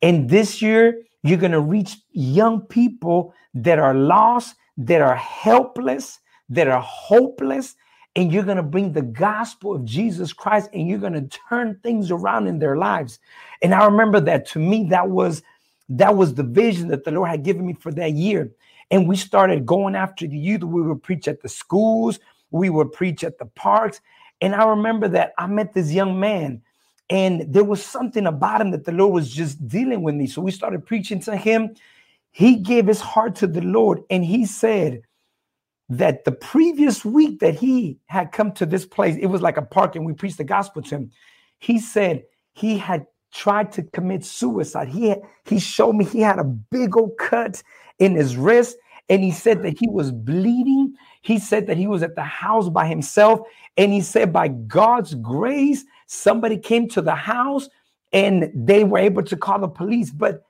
[0.03, 6.21] And this year, you're going to reach young people that are lost, that are helpless,
[6.49, 7.77] that are hopeless,
[8.17, 11.79] and you're going to bring the gospel of Jesus Christ and you're going to turn
[11.83, 13.19] things around in their lives.
[13.63, 15.43] And I remember that to me that was
[15.91, 18.51] that was the vision that the Lord had given me for that year.
[18.91, 20.65] And we started going after the youth.
[20.65, 22.19] We would preach at the schools,
[22.51, 24.01] we would preach at the parks.
[24.41, 26.63] And I remember that I met this young man
[27.11, 30.27] and there was something about him that the Lord was just dealing with me.
[30.27, 31.75] So we started preaching to him.
[32.31, 35.03] He gave his heart to the Lord and he said,
[35.91, 39.63] that the previous week that he had come to this place, it was like a
[39.63, 41.11] park, and we preached the gospel to him.
[41.59, 42.23] He said
[42.53, 44.89] he had tried to commit suicide.
[44.89, 45.15] He
[45.45, 47.63] he showed me he had a big old cut
[47.99, 48.77] in his wrist,
[49.09, 50.95] and he said that he was bleeding.
[51.23, 53.41] He said that he was at the house by himself,
[53.77, 57.69] and he said by God's grace, somebody came to the house
[58.13, 60.11] and they were able to call the police.
[60.11, 60.45] But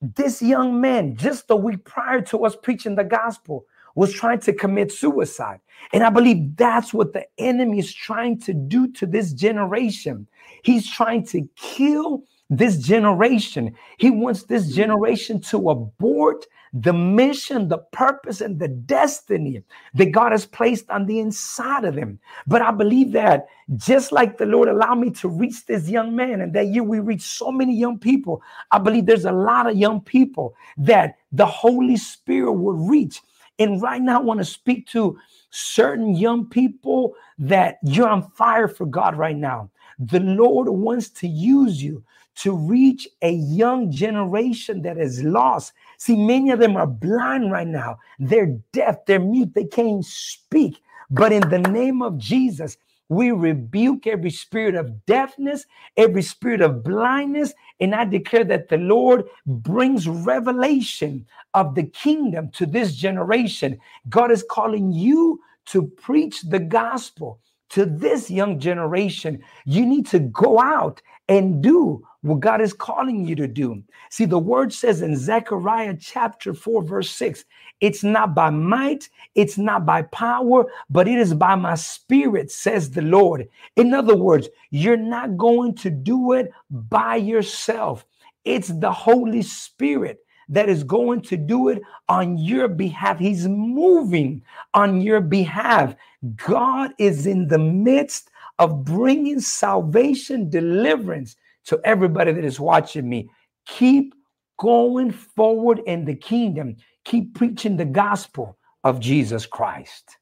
[0.00, 4.52] this young man, just a week prior to us preaching the gospel, was trying to
[4.52, 5.60] commit suicide.
[5.92, 10.26] And I believe that's what the enemy is trying to do to this generation.
[10.62, 13.74] He's trying to kill this generation.
[13.98, 19.62] He wants this generation to abort the mission, the purpose, and the destiny
[19.94, 22.18] that God has placed on the inside of them.
[22.46, 26.40] But I believe that just like the Lord allowed me to reach this young man,
[26.40, 29.76] and that year we reached so many young people, I believe there's a lot of
[29.76, 33.20] young people that the Holy Spirit will reach
[33.62, 35.18] and right now, I want to speak to
[35.50, 39.70] certain young people that you're on fire for God right now.
[39.98, 42.02] The Lord wants to use you
[42.34, 45.74] to reach a young generation that is lost.
[45.98, 47.98] See, many of them are blind right now.
[48.18, 50.82] They're deaf, they're mute, they can't speak.
[51.10, 56.84] But in the name of Jesus, we rebuke every spirit of deafness, every spirit of
[56.84, 63.78] blindness, and I declare that the Lord brings revelation of the kingdom to this generation.
[64.08, 69.42] God is calling you to preach the gospel to this young generation.
[69.66, 73.82] You need to go out and do what God is calling you to do.
[74.10, 77.44] See, the word says in Zechariah chapter 4, verse 6
[77.80, 82.90] it's not by might, it's not by power, but it is by my spirit, says
[82.90, 83.48] the Lord.
[83.76, 88.04] In other words, you're not going to do it by yourself,
[88.44, 93.18] it's the Holy Spirit that is going to do it on your behalf.
[93.18, 94.42] He's moving
[94.74, 95.96] on your behalf.
[96.36, 101.36] God is in the midst of bringing salvation, deliverance
[101.66, 103.30] to everybody that is watching me.
[103.66, 104.14] Keep
[104.58, 106.76] going forward in the kingdom.
[107.04, 110.16] Keep preaching the gospel of Jesus Christ.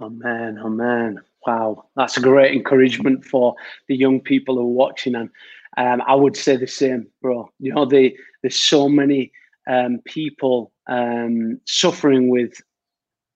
[0.00, 0.58] Amen.
[0.58, 1.20] Amen.
[1.46, 3.54] Wow, that's a great encouragement for
[3.88, 5.14] the young people who are watching.
[5.14, 5.30] And
[5.76, 7.50] um, I would say the same, bro.
[7.58, 9.30] You know, the, there's so many
[9.68, 12.60] um, people um, suffering with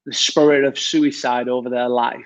[0.06, 2.24] the spirit of suicide over their life.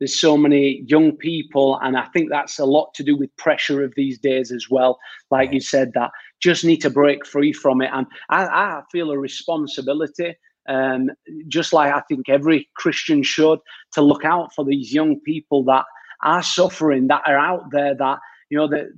[0.00, 3.84] There's so many young people, and I think that's a lot to do with pressure
[3.84, 4.98] of these days as well.
[5.30, 7.90] Like you said, that just need to break free from it.
[7.92, 10.34] And I, I feel a responsibility,
[10.68, 11.10] um,
[11.48, 13.60] just like I think every Christian should,
[13.92, 15.84] to look out for these young people that
[16.22, 18.18] are suffering, that are out there, that,
[18.50, 18.88] you know, that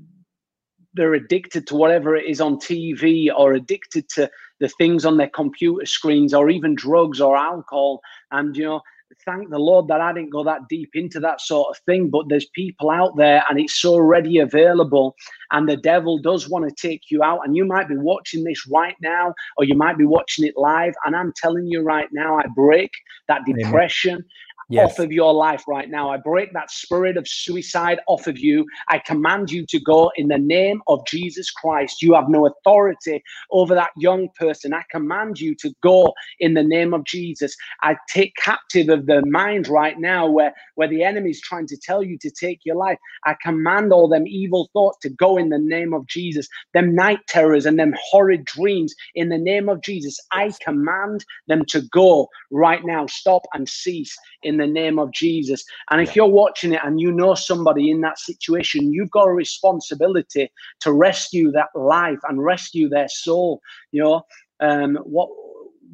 [0.95, 4.31] they're addicted to whatever it is on TV or addicted to
[4.61, 8.01] the things on their computer screens or even drugs or alcohol.
[8.31, 8.81] And, you know,
[9.25, 12.11] thank the Lord that I didn't go that deep into that sort of thing.
[12.11, 15.15] But there's people out there and it's so ready available.
[15.53, 17.41] And the devil does want to take you out.
[17.45, 20.95] And you might be watching this right now, or you might be watching it live.
[21.05, 22.91] And I'm telling you right now, I break
[23.29, 24.15] that depression.
[24.15, 24.25] Amen
[24.69, 24.93] yes.
[24.93, 26.11] off of your life right now.
[26.11, 28.67] I break that spirit of suicide off of you.
[28.89, 32.03] I command you to go in the name of Jesus Christ.
[32.03, 34.75] You have no authority over that young person.
[34.75, 37.57] I command you to go in the name of Jesus.
[37.83, 41.77] I take captive of the mind right now where, where the enemy is trying to
[41.77, 42.99] tell you to take your life.
[43.25, 46.49] I command all them evil thoughts to go in the name of Jesus.
[46.75, 50.19] Them night terrors and them horrid dreams in the name of Jesus.
[50.33, 53.07] I command them to go right now.
[53.07, 55.65] Stop and cease in the name of Jesus.
[55.91, 56.15] And if yeah.
[56.17, 60.93] you're watching it and you know somebody in that situation, you've got a responsibility to
[60.93, 63.61] rescue that life and rescue their soul.
[63.93, 64.23] You know,
[64.61, 65.29] um, what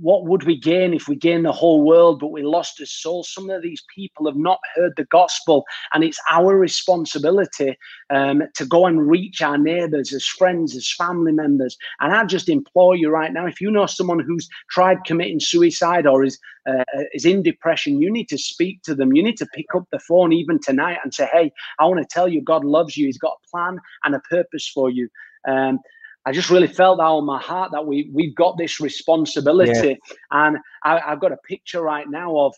[0.00, 3.24] what would we gain if we gain the whole world but we lost a soul?
[3.24, 7.76] Some of these people have not heard the gospel, and it's our responsibility
[8.10, 11.76] um, to go and reach our neighbors as friends, as family members.
[12.00, 16.06] And I just implore you right now if you know someone who's tried committing suicide
[16.06, 19.14] or is, uh, is in depression, you need to speak to them.
[19.14, 22.06] You need to pick up the phone even tonight and say, Hey, I want to
[22.06, 25.08] tell you God loves you, He's got a plan and a purpose for you.
[25.46, 25.80] Um,
[26.24, 30.16] I just really felt that on my heart that we we've got this responsibility, yeah.
[30.30, 32.54] and I, have got a picture right now of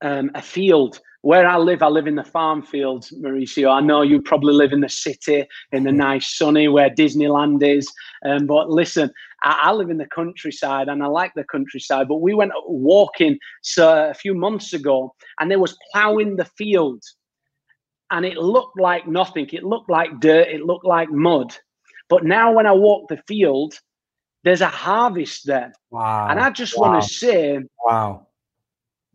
[0.00, 1.82] um, a field where I live.
[1.82, 3.70] I live in the farm fields, Mauricio.
[3.70, 7.92] I know you probably live in the city, in the nice sunny where Disneyland is.
[8.24, 9.10] Um, but listen,
[9.42, 12.08] I, I, live in the countryside, and I like the countryside.
[12.08, 17.02] But we went walking so a few months ago, and there was ploughing the field,
[18.10, 19.46] and it looked like nothing.
[19.52, 20.48] It looked like dirt.
[20.48, 21.54] It looked like mud
[22.12, 23.72] but now when I walk the field,
[24.44, 25.72] there's a harvest there.
[25.90, 26.28] Wow.
[26.28, 26.90] And I just wow.
[26.90, 28.26] want to say, wow.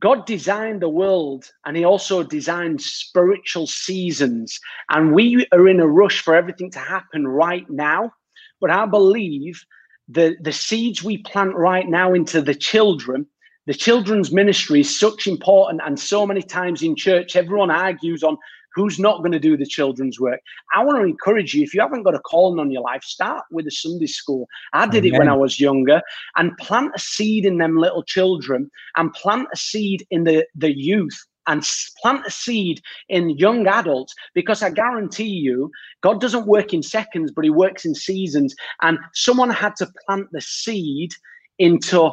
[0.02, 4.60] God designed the world and he also designed spiritual seasons.
[4.90, 8.14] And we are in a rush for everything to happen right now.
[8.60, 9.64] But I believe
[10.08, 13.28] the, the seeds we plant right now into the children,
[13.68, 15.82] the children's ministry is such important.
[15.86, 18.38] And so many times in church, everyone argues on
[18.74, 20.40] who's not going to do the children's work.
[20.76, 23.44] I want to encourage you if you haven't got a calling on your life, start
[23.52, 24.48] with a Sunday school.
[24.74, 25.16] I did Amen.
[25.16, 26.02] it when I was younger
[26.36, 30.78] and plant a seed in them little children and plant a seed in the, the
[30.78, 31.68] youth and
[32.02, 37.32] plant a seed in young adults because I guarantee you, God doesn't work in seconds,
[37.32, 38.54] but He works in seasons.
[38.82, 41.12] And someone had to plant the seed
[41.58, 42.12] into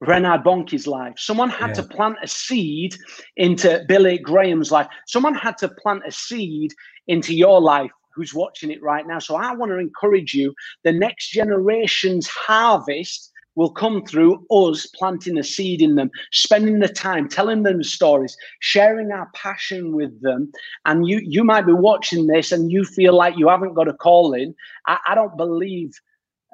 [0.00, 1.14] Reinhard Bonnke's life.
[1.16, 1.74] Someone had yeah.
[1.74, 2.94] to plant a seed
[3.36, 4.88] into Billy Graham's life.
[5.06, 6.72] Someone had to plant a seed
[7.08, 9.18] into your life who's watching it right now.
[9.18, 10.54] So I want to encourage you
[10.84, 16.88] the next generation's harvest will come through us planting a seed in them, spending the
[16.88, 20.52] time, telling them stories, sharing our passion with them.
[20.84, 23.94] And you you might be watching this and you feel like you haven't got a
[23.94, 24.54] calling.
[24.86, 25.98] I, I don't believe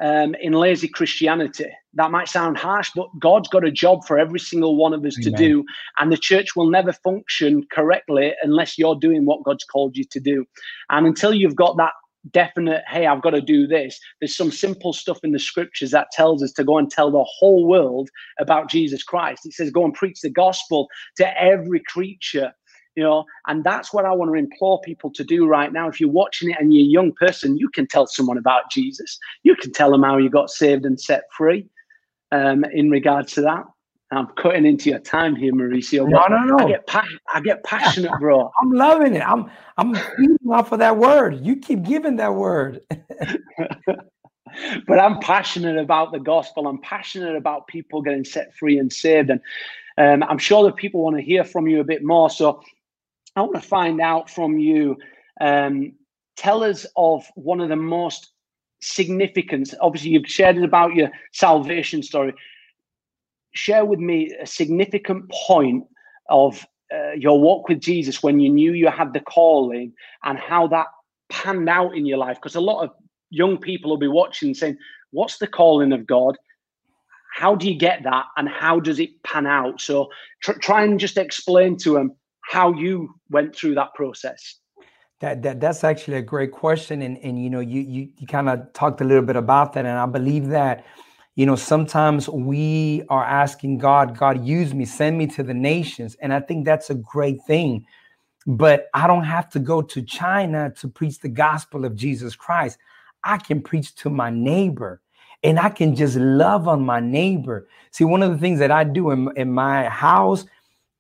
[0.03, 1.71] um, in lazy Christianity.
[1.95, 5.17] That might sound harsh, but God's got a job for every single one of us
[5.19, 5.33] Amen.
[5.33, 5.65] to do.
[5.99, 10.21] And the church will never function correctly unless you're doing what God's called you to
[10.21, 10.45] do.
[10.91, 11.93] And until you've got that
[12.31, 16.11] definite, hey, I've got to do this, there's some simple stuff in the scriptures that
[16.13, 18.11] tells us to go and tell the whole world
[18.41, 19.47] about Jesus Christ.
[19.47, 22.53] It says, go and preach the gospel to every creature
[22.95, 25.89] you know and that's what i want to implore people to do right now.
[25.89, 29.19] If you're watching it and you're a young person you can tell someone about jesus.
[29.43, 31.67] You can tell them how you got saved and set free
[32.31, 33.65] um, in regards to that.
[34.11, 36.65] I'm cutting into your time here mauricio no no no.
[36.67, 38.51] I get pa- i get passionate bro.
[38.61, 39.27] I'm loving it.
[39.27, 41.45] I'm i'm feeding off of that word.
[41.45, 42.81] You keep giving that word.
[44.87, 46.67] But i'm passionate about the gospel.
[46.69, 49.31] I'm passionate about people getting set free and saved.
[49.31, 49.41] And
[49.99, 52.31] um, I'm sure that people want to hear from you a bit more.
[52.31, 52.63] So
[53.37, 54.97] I want to find out from you.
[55.41, 55.93] Um,
[56.37, 58.33] tell us of one of the most
[58.81, 59.75] significant.
[59.81, 62.35] Obviously, you've shared it about your salvation story.
[63.55, 65.85] Share with me a significant point
[66.29, 66.65] of
[66.95, 69.93] uh, your walk with Jesus when you knew you had the calling
[70.25, 70.87] and how that
[71.31, 72.37] panned out in your life.
[72.37, 72.91] Because a lot of
[73.31, 74.77] young people will be watching saying,
[75.11, 76.37] What's the calling of God?
[77.35, 78.27] How do you get that?
[78.37, 79.81] And how does it pan out?
[79.81, 80.09] So
[80.43, 82.13] tr- try and just explain to them
[82.53, 84.57] how you went through that process.
[85.21, 88.49] That, that that's actually a great question, and and you know you you, you kind
[88.51, 90.85] of talked a little bit about that, and I believe that
[91.35, 96.17] you know sometimes we are asking God, God use me, send me to the nations,
[96.21, 97.87] and I think that's a great thing.
[98.47, 102.77] But I don't have to go to China to preach the gospel of Jesus Christ.
[103.25, 105.01] I can preach to my neighbor
[105.45, 107.69] and I can just love on my neighbor.
[107.93, 110.45] See, one of the things that I do in, in my house,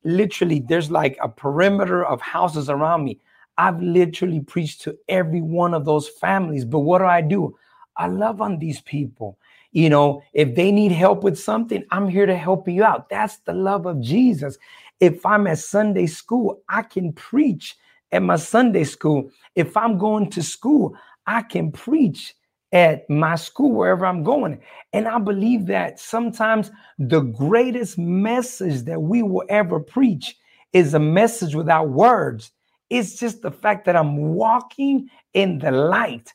[0.04, 3.20] literally, there's like a perimeter of houses around me.
[3.58, 6.64] I've literally preached to every one of those families.
[6.64, 7.56] But what do I do?
[7.96, 9.38] I love on these people.
[9.72, 13.08] You know, if they need help with something, I'm here to help you out.
[13.08, 14.58] That's the love of Jesus.
[15.00, 17.76] If I'm at Sunday school, I can preach
[18.12, 19.30] at my Sunday school.
[19.54, 20.94] If I'm going to school,
[21.26, 22.34] I can preach
[22.72, 24.60] at my school, wherever I'm going.
[24.92, 30.36] And I believe that sometimes the greatest message that we will ever preach
[30.72, 32.50] is a message without words.
[32.90, 36.32] It's just the fact that I'm walking in the light.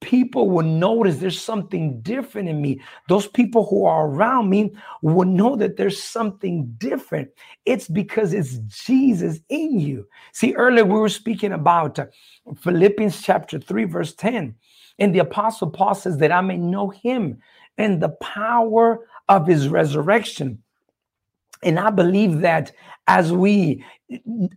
[0.00, 2.80] People will notice there's something different in me.
[3.08, 4.72] Those people who are around me
[5.02, 7.28] will know that there's something different.
[7.66, 10.06] It's because it's Jesus in you.
[10.32, 12.06] See, earlier we were speaking about uh,
[12.62, 14.54] Philippians chapter 3, verse 10.
[14.98, 17.38] And the apostle Paul says that I may know him
[17.76, 20.62] and the power of his resurrection
[21.62, 22.72] and I believe that
[23.06, 23.84] as we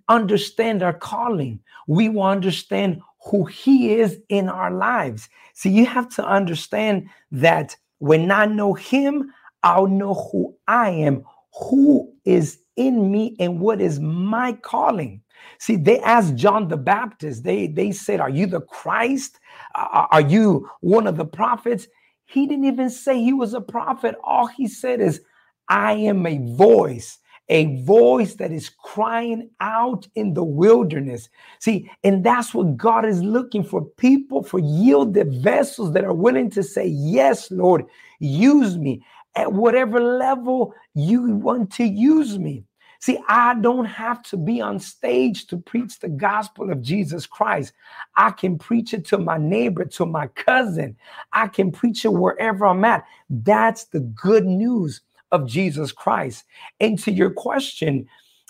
[0.08, 5.30] understand our calling, we will understand who He is in our lives.
[5.54, 9.32] See, you have to understand that when I know Him,
[9.64, 11.24] I'll know who I am,
[11.54, 15.22] who is in me, and what is my calling.
[15.60, 19.40] See, they asked John the Baptist, they, they said, Are you the Christ?
[19.76, 21.88] Are you one of the prophets?
[22.26, 24.16] He didn't even say he was a prophet.
[24.24, 25.22] All he said is,
[25.70, 27.20] I am a voice,
[27.50, 31.30] a voice that is crying out in the wilderness.
[31.60, 36.50] See, and that's what God is looking for people, for yielded vessels that are willing
[36.52, 37.86] to say, Yes, Lord,
[38.20, 39.04] use me
[39.36, 42.66] at whatever level you want to use me.
[43.02, 47.74] See, I don't have to be on stage to preach the gospel of Jesus Christ.
[48.16, 50.96] I can preach it to my neighbor, to my cousin.
[51.34, 53.04] I can preach it wherever I'm at.
[53.28, 56.44] That's the good news of Jesus Christ.
[56.80, 58.08] And to your question,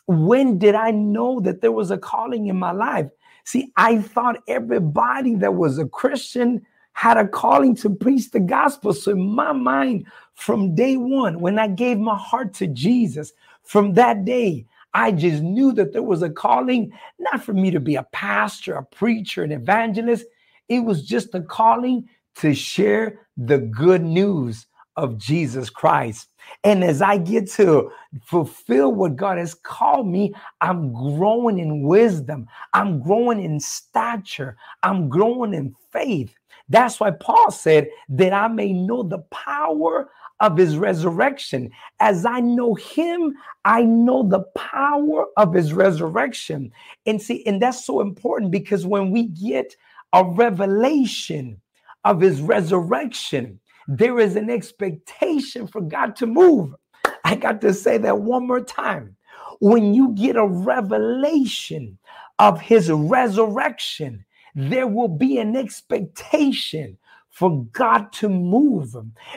[0.07, 3.09] when did I know that there was a calling in my life?
[3.45, 8.93] See, I thought everybody that was a Christian had a calling to preach the gospel.
[8.93, 13.31] So, in my mind, from day one, when I gave my heart to Jesus,
[13.65, 17.79] from that day, I just knew that there was a calling, not for me to
[17.79, 20.25] be a pastor, a preacher, an evangelist.
[20.69, 26.29] It was just a calling to share the good news of Jesus Christ.
[26.63, 27.91] And as I get to
[28.25, 32.47] fulfill what God has called me, I'm growing in wisdom.
[32.73, 34.57] I'm growing in stature.
[34.83, 36.35] I'm growing in faith.
[36.69, 40.09] That's why Paul said that I may know the power
[40.41, 41.71] of his resurrection.
[42.01, 46.71] As I know him, I know the power of his resurrection.
[47.05, 49.75] And see, and that's so important because when we get
[50.13, 51.61] a revelation
[52.03, 56.75] of his resurrection, there is an expectation for God to move.
[57.23, 59.15] I got to say that one more time.
[59.59, 61.99] When you get a revelation
[62.39, 64.25] of his resurrection,
[64.55, 66.97] there will be an expectation
[67.29, 68.95] for God to move.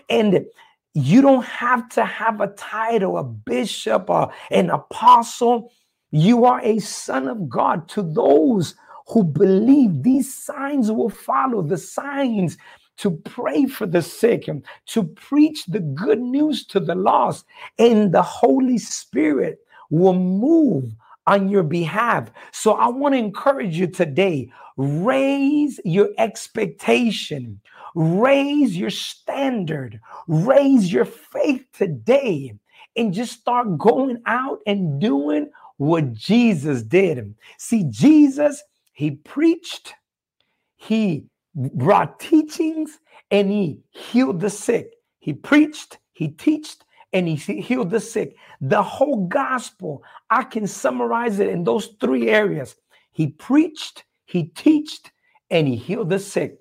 [0.09, 0.47] And
[0.95, 5.73] you don't have to have a title, a bishop, or an apostle.
[6.13, 7.89] You are a son of God.
[7.91, 8.77] To those
[9.09, 11.63] who believe, these signs will follow.
[11.63, 12.57] The signs
[12.99, 17.45] to pray for the sick, and to preach the good news to the lost.
[17.79, 19.59] And the Holy Spirit
[19.91, 20.95] will move
[21.27, 22.31] on your behalf.
[22.53, 27.61] So I want to encourage you today raise your expectation,
[27.95, 32.55] raise your standard, raise your faith today,
[32.97, 37.35] and just start going out and doing what Jesus did.
[37.59, 39.95] See, Jesus, he preached,
[40.77, 41.25] he
[41.55, 42.99] brought teachings
[43.31, 44.95] and he healed the sick.
[45.19, 46.77] He preached, he taught,
[47.13, 48.37] and he healed the sick.
[48.61, 52.77] The whole gospel, I can summarize it in those three areas.
[53.13, 55.11] He preached, he taught,
[55.51, 56.59] and he healed the sick.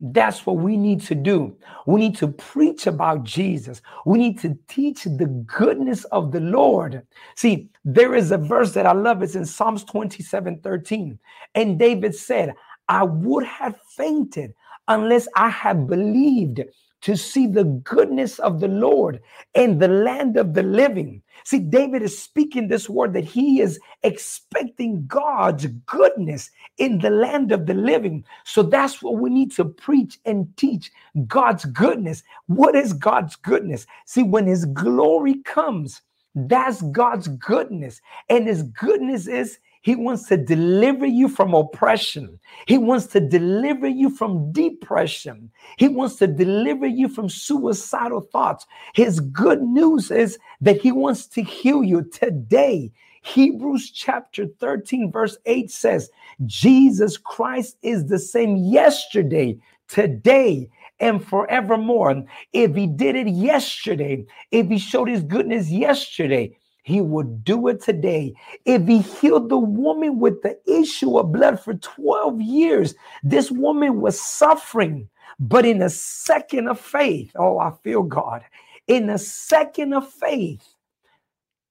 [0.00, 1.56] That's what we need to do.
[1.86, 3.82] We need to preach about Jesus.
[4.06, 7.02] We need to teach the goodness of the Lord.
[7.36, 9.22] See, there is a verse that I love.
[9.22, 11.18] It's in Psalms 27 13.
[11.56, 12.54] And David said,
[12.88, 14.54] I would have fainted
[14.88, 16.62] unless I had believed
[17.02, 19.20] to see the goodness of the Lord
[19.54, 21.22] in the land of the living.
[21.44, 27.52] See, David is speaking this word that he is expecting God's goodness in the land
[27.52, 28.24] of the living.
[28.44, 30.90] So that's what we need to preach and teach
[31.26, 32.22] God's goodness.
[32.46, 33.86] What is God's goodness?
[34.06, 36.02] See, when his glory comes,
[36.34, 38.00] that's God's goodness.
[38.28, 42.38] And his goodness is he wants to deliver you from oppression.
[42.66, 45.50] He wants to deliver you from depression.
[45.76, 48.66] He wants to deliver you from suicidal thoughts.
[48.94, 52.90] His good news is that He wants to heal you today.
[53.22, 56.10] Hebrews chapter 13, verse 8 says,
[56.46, 59.58] Jesus Christ is the same yesterday,
[59.88, 60.68] today,
[61.00, 62.24] and forevermore.
[62.52, 66.56] If He did it yesterday, if He showed His goodness yesterday,
[66.88, 68.32] he would do it today.
[68.64, 74.00] If he healed the woman with the issue of blood for 12 years, this woman
[74.00, 78.42] was suffering, but in a second of faith, oh, I feel God.
[78.86, 80.66] In a second of faith,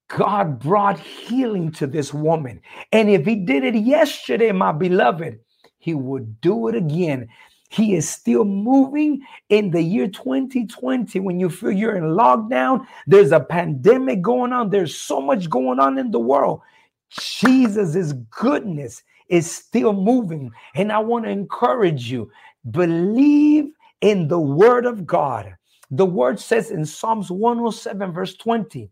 [0.08, 2.62] God brought healing to this woman.
[2.92, 5.40] And if he did it yesterday, my beloved,
[5.80, 7.28] he would do it again.
[7.70, 12.86] He is still moving in the year 2020 when you feel you're in lockdown.
[13.08, 14.70] There's a pandemic going on.
[14.70, 16.62] There's so much going on in the world.
[17.10, 20.52] Jesus' goodness is still moving.
[20.76, 22.32] And I want to encourage you
[22.72, 25.56] believe in the word of God.
[25.92, 28.90] The word says in Psalms 107, verse 20,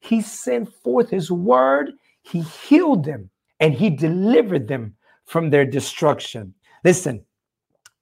[0.00, 6.54] He sent forth His word, He healed them, and He delivered them from their destruction.
[6.84, 7.24] Listen,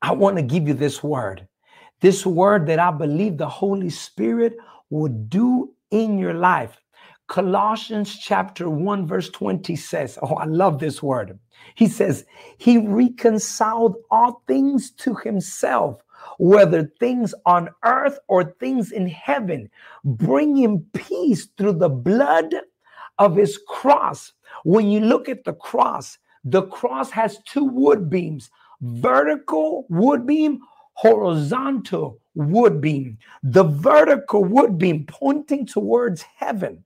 [0.03, 1.47] I want to give you this word.
[2.01, 4.57] This word that I believe the Holy Spirit
[4.90, 6.80] will do in your life.
[7.28, 11.38] Colossians chapter 1, verse 20 says, Oh, I love this word.
[11.74, 12.24] He says,
[12.59, 16.01] He reconciled all things to Himself,
[16.38, 19.68] whether things on earth or things in heaven,
[20.05, 22.55] bringing peace through the blood
[23.18, 24.32] of His cross.
[24.62, 28.51] When you look at the cross, the cross has two wood beams
[28.81, 30.61] vertical wood beam,
[30.95, 33.18] horizontal wood beam.
[33.43, 36.85] The vertical wood beam pointing towards heaven,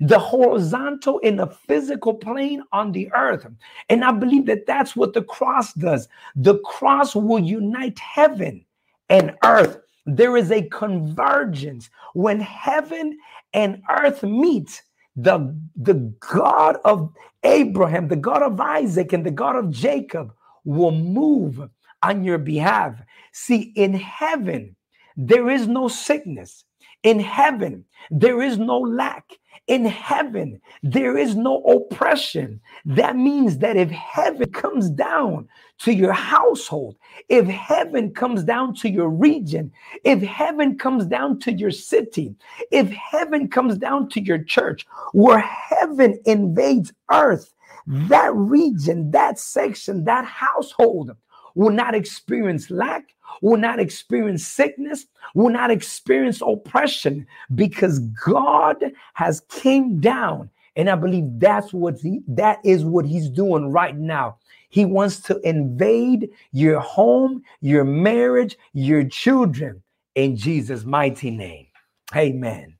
[0.00, 3.46] the horizontal in the physical plane on the earth.
[3.88, 6.08] And I believe that that's what the cross does.
[6.36, 8.64] The cross will unite heaven
[9.08, 9.78] and earth.
[10.06, 13.18] There is a convergence when heaven
[13.52, 14.82] and earth meet.
[15.20, 17.12] The, the God of
[17.42, 20.32] Abraham, the God of Isaac, and the God of Jacob
[20.68, 21.60] will move
[22.02, 22.94] on your behalf.
[23.32, 24.76] See, in heaven,
[25.16, 26.64] there is no sickness.
[27.02, 29.24] In heaven, there is no lack.
[29.66, 32.60] In heaven, there is no oppression.
[32.84, 35.48] That means that if heaven comes down
[35.80, 36.96] to your household,
[37.28, 39.72] if heaven comes down to your region,
[40.04, 42.34] if heaven comes down to your city,
[42.70, 47.54] if heaven comes down to your church, where heaven invades earth,
[47.88, 51.12] that region, that section, that household
[51.56, 57.26] will not experience lack, will not experience sickness, will not experience oppression
[57.56, 58.76] because God
[59.14, 60.50] has came down.
[60.76, 64.38] And I believe that's what he, that is what he's doing right now.
[64.70, 69.82] He wants to invade your home, your marriage, your children
[70.16, 71.68] in Jesus' mighty name.
[72.16, 72.77] Amen.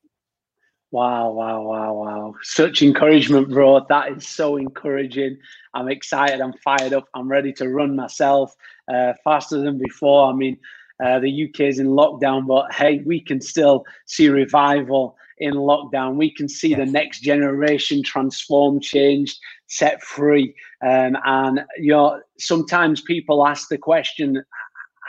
[0.90, 2.34] Wow, wow, wow, wow.
[2.42, 3.84] Such encouragement, bro.
[3.90, 5.36] That is so encouraging.
[5.74, 6.40] I'm excited.
[6.40, 7.04] I'm fired up.
[7.14, 8.56] I'm ready to run myself
[8.92, 10.30] uh, faster than before.
[10.30, 10.58] I mean,
[11.04, 16.16] uh, the UK is in lockdown, but hey, we can still see revival in lockdown.
[16.16, 16.78] We can see yes.
[16.78, 20.54] the next generation transform, changed, set free.
[20.82, 24.42] Um, and, you know, sometimes people ask the question,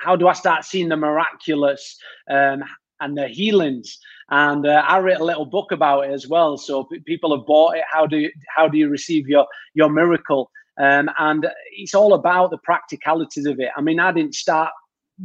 [0.04, 1.98] how do I start seeing the miraculous
[2.30, 2.64] um,
[3.00, 3.98] and the healings?
[4.32, 6.58] And uh, I wrote a little book about it as well.
[6.58, 7.84] So p- people have bought it.
[7.92, 10.52] How do you, how do you receive your your miracle?
[10.80, 13.70] Um, and it's all about the practicalities of it.
[13.76, 14.72] I mean, I didn't start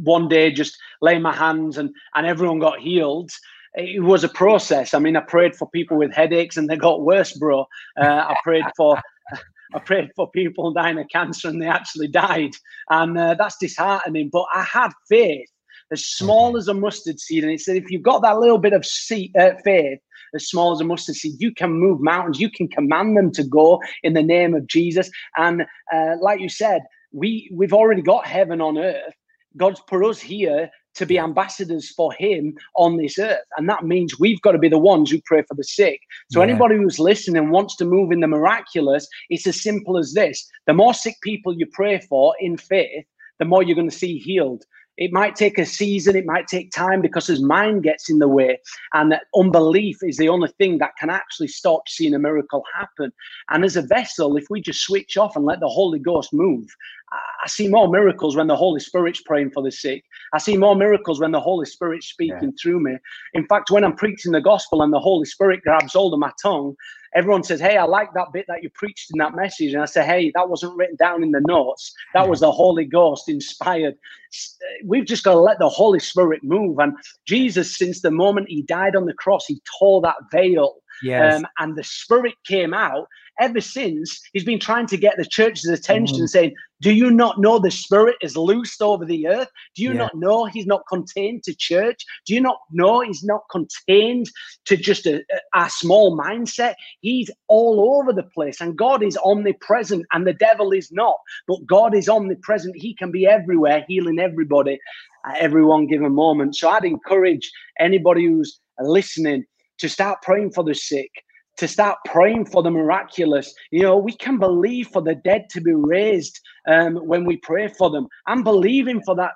[0.03, 3.31] one day just lay my hands and and everyone got healed.
[3.75, 4.93] It was a process.
[4.93, 7.65] I mean, I prayed for people with headaches and they got worse, bro.
[7.99, 8.99] Uh, I prayed for.
[9.73, 12.51] I prayed for people dying of cancer and they actually died.
[12.89, 14.29] And uh, that's disheartening.
[14.31, 15.49] But I had faith
[15.91, 17.43] as small as a mustard seed.
[17.43, 19.99] And it said, if you've got that little bit of seed, uh, faith,
[20.33, 22.39] as small as a mustard seed, you can move mountains.
[22.39, 25.09] You can command them to go in the name of Jesus.
[25.37, 25.63] And
[25.93, 26.81] uh, like you said,
[27.11, 29.13] we we've already got heaven on earth.
[29.57, 34.19] God's put us here to be ambassadors for Him on this earth, and that means
[34.19, 35.99] we've got to be the ones who pray for the sick.
[36.31, 36.49] So yeah.
[36.49, 40.73] anybody who's listening wants to move in the miraculous, it's as simple as this: the
[40.73, 43.05] more sick people you pray for in faith,
[43.39, 44.63] the more you're going to see healed.
[44.97, 48.27] It might take a season, it might take time because his mind gets in the
[48.27, 48.59] way.
[48.93, 53.11] And that unbelief is the only thing that can actually stop seeing a miracle happen.
[53.49, 56.67] And as a vessel, if we just switch off and let the Holy Ghost move,
[57.11, 60.03] I see more miracles when the Holy Spirit's praying for the sick.
[60.33, 62.61] I see more miracles when the Holy Spirit's speaking yeah.
[62.61, 62.97] through me.
[63.33, 66.31] In fact, when I'm preaching the gospel and the Holy Spirit grabs hold of my
[66.41, 66.75] tongue,
[67.15, 69.73] everyone says, Hey, I like that bit that you preached in that message.
[69.73, 71.93] And I say, Hey, that wasn't written down in the notes.
[72.13, 73.95] That was the Holy Ghost inspired.
[73.95, 76.79] Eh, we've just got to let the Holy Spirit move.
[76.79, 76.93] And
[77.27, 80.75] Jesus, since the moment he died on the cross, he tore that veil.
[81.03, 81.37] Yes.
[81.37, 83.07] Um, and the Spirit came out
[83.39, 86.29] ever since he's been trying to get the church's attention, mm.
[86.29, 89.49] saying, Do you not know the Spirit is loosed over the earth?
[89.75, 89.97] Do you yeah.
[89.97, 92.03] not know he's not contained to church?
[92.25, 94.27] Do you not know he's not contained
[94.65, 95.23] to just a,
[95.53, 96.75] a small mindset?
[97.01, 101.15] He's all over the place, and God is omnipresent, and the devil is not.
[101.47, 104.79] But God is omnipresent, he can be everywhere, healing everybody
[105.25, 106.55] at every one given moment.
[106.55, 109.45] So I'd encourage anybody who's listening
[109.79, 111.11] to start praying for the sick,
[111.57, 113.53] to start praying for the miraculous.
[113.71, 117.67] You know, we can believe for the dead to be raised um, when we pray
[117.67, 118.07] for them.
[118.27, 119.31] I'm believing for that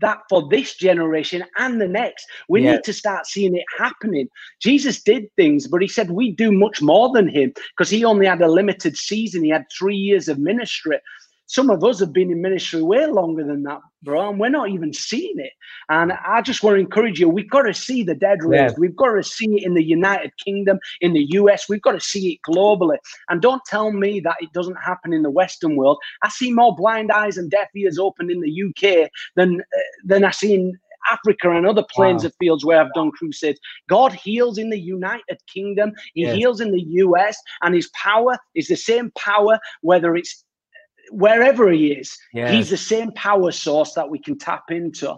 [0.00, 2.26] that for this generation and the next.
[2.48, 2.72] We yeah.
[2.72, 4.28] need to start seeing it happening.
[4.60, 8.26] Jesus did things, but he said we do much more than him because he only
[8.26, 9.44] had a limited season.
[9.44, 10.98] He had three years of ministry.
[11.52, 14.70] Some of us have been in ministry way longer than that, bro, and we're not
[14.70, 15.52] even seeing it.
[15.90, 18.76] And I just want to encourage you we've got to see the dead raised.
[18.76, 18.80] Yeah.
[18.80, 21.68] We've got to see it in the United Kingdom, in the US.
[21.68, 22.96] We've got to see it globally.
[23.28, 25.98] And don't tell me that it doesn't happen in the Western world.
[26.22, 30.24] I see more blind eyes and deaf ears opened in the UK than, uh, than
[30.24, 30.78] I see in
[31.10, 32.28] Africa and other plains wow.
[32.28, 33.60] of fields where I've done crusades.
[33.90, 36.34] God heals in the United Kingdom, He yes.
[36.34, 40.46] heals in the US, and His power is the same power, whether it's
[41.12, 42.16] wherever he is,
[42.50, 45.10] he's the same power source that we can tap into.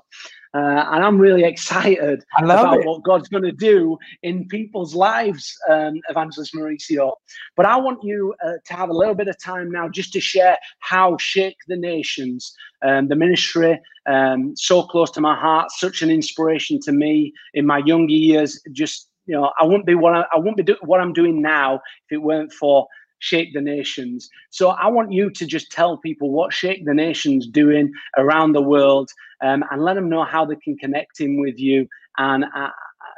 [0.54, 2.86] Uh, and I'm really excited about it.
[2.86, 7.14] what God's going to do in people's lives, um, Evangelist Mauricio.
[7.56, 10.20] But I want you uh, to have a little bit of time now just to
[10.20, 16.02] share how Shake the Nations, um, the ministry, um, so close to my heart, such
[16.02, 18.60] an inspiration to me in my younger years.
[18.70, 21.40] Just you know, I wouldn't be what I, I wouldn't be do, what I'm doing
[21.40, 22.86] now if it weren't for
[23.24, 24.28] Shake the Nations.
[24.50, 28.60] So I want you to just tell people what Shake the Nations doing around the
[28.60, 29.08] world,
[29.40, 32.68] um, and let them know how they can connect in with you, and uh,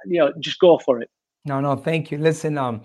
[0.06, 1.10] you know, just go for it.
[1.44, 2.18] No, no, thank you.
[2.18, 2.82] Listen, um,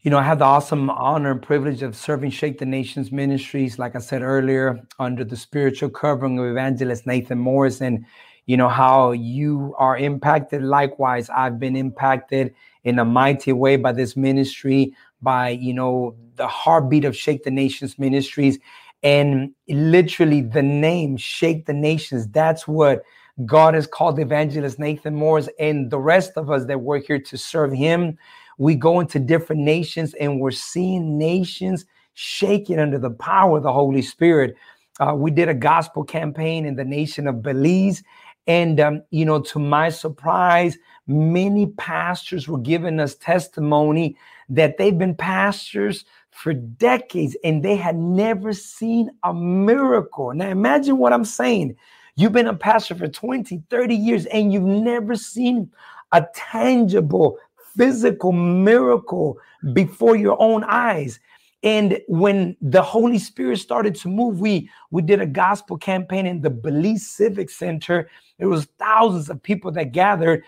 [0.00, 3.78] you know, I have the awesome honor and privilege of serving Shake the Nations Ministries,
[3.78, 8.04] like I said earlier, under the spiritual covering of Evangelist Nathan Morris, and
[8.46, 10.62] you know how you are impacted.
[10.62, 12.52] Likewise, I've been impacted
[12.82, 17.50] in a mighty way by this ministry by you know the heartbeat of Shake the
[17.50, 18.58] Nations Ministries,
[19.02, 22.28] and literally the name Shake the Nations.
[22.28, 23.02] That's what
[23.44, 27.38] God has called Evangelist Nathan Morris and the rest of us that work here to
[27.38, 28.18] serve Him.
[28.58, 33.72] We go into different nations and we're seeing nations shaking under the power of the
[33.72, 34.56] Holy Spirit.
[34.98, 38.02] Uh, we did a gospel campaign in the nation of Belize.
[38.48, 44.16] And, um, you know, to my surprise, many pastors were giving us testimony
[44.48, 50.32] that they've been pastors for decades and they had never seen a miracle.
[50.32, 51.76] Now, imagine what I'm saying.
[52.16, 55.70] You've been a pastor for 20, 30 years and you've never seen
[56.12, 57.38] a tangible,
[57.76, 59.38] physical miracle
[59.74, 61.20] before your own eyes.
[61.62, 66.40] And when the Holy Spirit started to move, we we did a gospel campaign in
[66.40, 68.08] the Belize Civic Center.
[68.38, 70.44] There was thousands of people that gathered,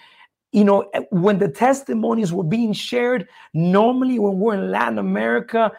[0.52, 5.72] you know, eh, when the testimonies were being shared, normally when we're in Latin America,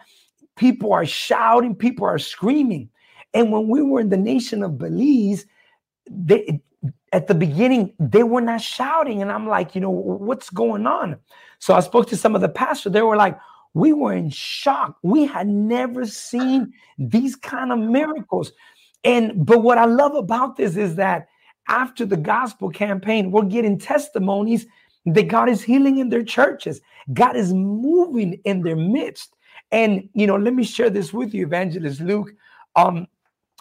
[0.56, 2.90] people are shouting, people are screaming.
[3.32, 5.46] And when we were in the nation of Belize,
[6.10, 6.60] they,
[7.12, 9.22] at the beginning, they were not shouting.
[9.22, 11.16] And I'm like, you know, what's going on?
[11.58, 12.92] So I spoke to some of the pastors.
[12.92, 13.38] They were like,
[13.74, 14.96] we were in shock.
[15.02, 18.52] We had never seen these kind of miracles.
[19.04, 21.28] And but what I love about this is that
[21.68, 24.66] after the gospel campaign, we're getting testimonies
[25.06, 26.80] that God is healing in their churches.
[27.12, 29.34] God is moving in their midst.
[29.70, 32.32] And you know, let me share this with you, Evangelist Luke.
[32.76, 33.06] Um,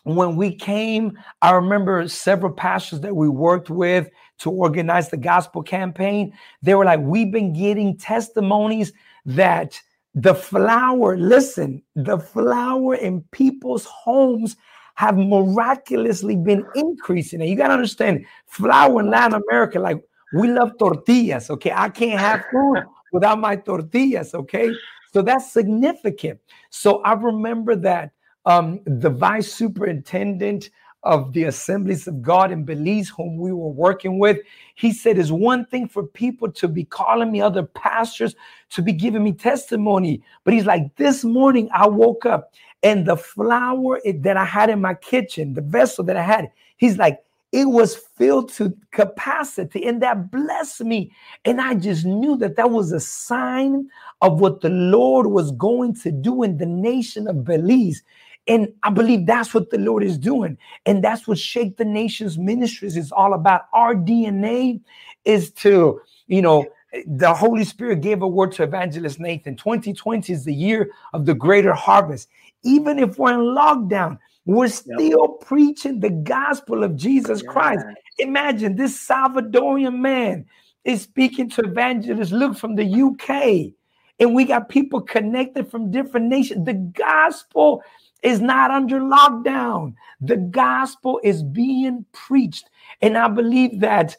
[0.04, 4.10] when we came, I remember several pastors that we worked with
[4.40, 6.34] to organize the gospel campaign.
[6.62, 8.92] They were like, We've been getting testimonies
[9.26, 9.80] that
[10.14, 14.58] the flour, listen, the flour in people's homes
[14.96, 17.42] have miraculously been increasing.
[17.42, 20.04] And you got to understand, flour in Latin America, like
[20.34, 21.72] we love tortillas, okay?
[21.74, 24.72] I can't have food without my tortillas, okay?
[25.14, 26.40] So that's significant.
[26.70, 28.12] So I remember that
[28.46, 30.70] um, the vice superintendent
[31.04, 34.38] of the assemblies of God in Belize, whom we were working with.
[34.76, 38.36] He said, It's one thing for people to be calling me, other pastors
[38.72, 40.22] to be giving me testimony.
[40.44, 44.82] But he's like, This morning I woke up and the flour that I had in
[44.82, 47.20] my kitchen, the vessel that I had, he's like,
[47.52, 51.12] it was filled to capacity and that blessed me
[51.44, 53.90] and i just knew that that was a sign
[54.22, 58.04] of what the lord was going to do in the nation of belize
[58.48, 62.38] and i believe that's what the lord is doing and that's what shake the nations
[62.38, 64.80] ministries is all about our dna
[65.26, 66.66] is to you know
[67.06, 71.34] the holy spirit gave a word to evangelist nathan 2020 is the year of the
[71.34, 72.30] greater harvest
[72.64, 75.48] even if we're in lockdown we're still yep.
[75.48, 77.52] preaching the gospel of Jesus yeah.
[77.52, 77.86] Christ.
[78.18, 80.46] Imagine this Salvadorian man
[80.84, 83.74] is speaking to evangelist Luke from the UK,
[84.20, 86.66] and we got people connected from different nations.
[86.66, 87.84] The gospel
[88.22, 92.70] is not under lockdown, the gospel is being preached.
[93.02, 94.16] And I believe that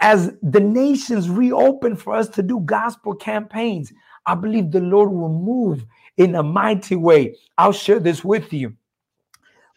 [0.00, 3.92] as the nations reopen for us to do gospel campaigns,
[4.26, 5.84] I believe the Lord will move
[6.16, 7.36] in a mighty way.
[7.56, 8.76] I'll share this with you.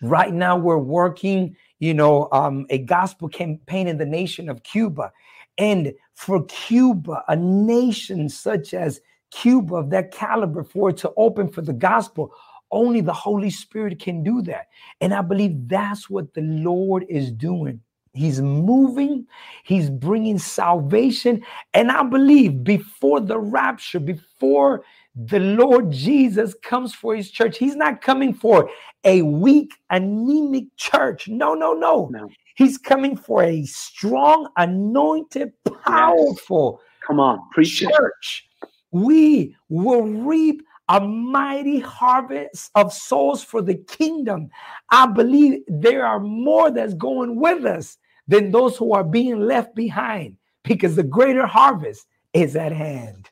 [0.01, 5.11] Right now, we're working, you know, um, a gospel campaign in the nation of Cuba.
[5.57, 8.99] And for Cuba, a nation such as
[9.29, 12.33] Cuba of that caliber, for it to open for the gospel,
[12.71, 14.67] only the Holy Spirit can do that.
[14.99, 17.81] And I believe that's what the Lord is doing.
[18.13, 19.25] He's moving,
[19.63, 21.43] he's bringing salvation.
[21.73, 24.83] And I believe before the rapture, before
[25.15, 27.57] the Lord Jesus comes for his church.
[27.57, 28.69] He's not coming for
[29.03, 31.27] a weak, anemic church.
[31.27, 32.09] No, no, no.
[32.11, 32.29] no.
[32.55, 35.53] He's coming for a strong, anointed,
[35.83, 37.07] powerful yes.
[37.07, 38.49] come on, preach church.
[38.61, 38.69] It.
[38.91, 44.49] We will reap a mighty harvest of souls for the kingdom.
[44.89, 49.73] I believe there are more that's going with us than those who are being left
[49.73, 53.29] behind because the greater harvest is at hand.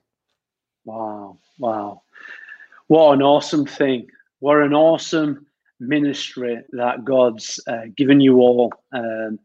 [0.86, 1.38] Wow.
[1.58, 2.04] Wow.
[2.88, 4.08] What an awesome thing.
[4.40, 5.46] What an awesome
[5.82, 9.38] ministry that God's uh, given you all um,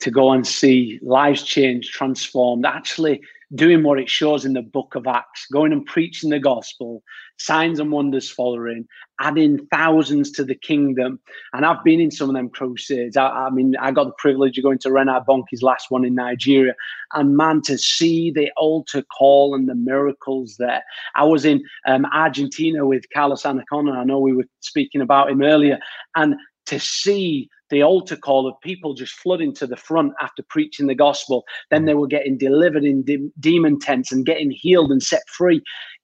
[0.00, 3.22] to go and see lives changed, transformed, actually
[3.54, 7.02] doing what it shows in the book of Acts, going and preaching the gospel,
[7.38, 8.86] signs and wonders following,
[9.20, 11.20] adding thousands to the kingdom.
[11.52, 13.16] And I've been in some of them crusades.
[13.16, 16.14] I, I mean, I got the privilege of going to Reinhard Bonnke's last one in
[16.14, 16.74] Nigeria.
[17.12, 20.82] And man, to see the altar call and the miracles there.
[21.14, 23.96] I was in um, Argentina with Carlos Annacondia.
[23.96, 25.78] I know we were speaking about him earlier.
[26.14, 26.36] And
[26.66, 30.94] to see the altar call of people just flooding to the front after preaching the
[30.94, 31.44] gospel.
[31.70, 35.62] Then they were getting delivered in de- demon tents and getting healed and set free.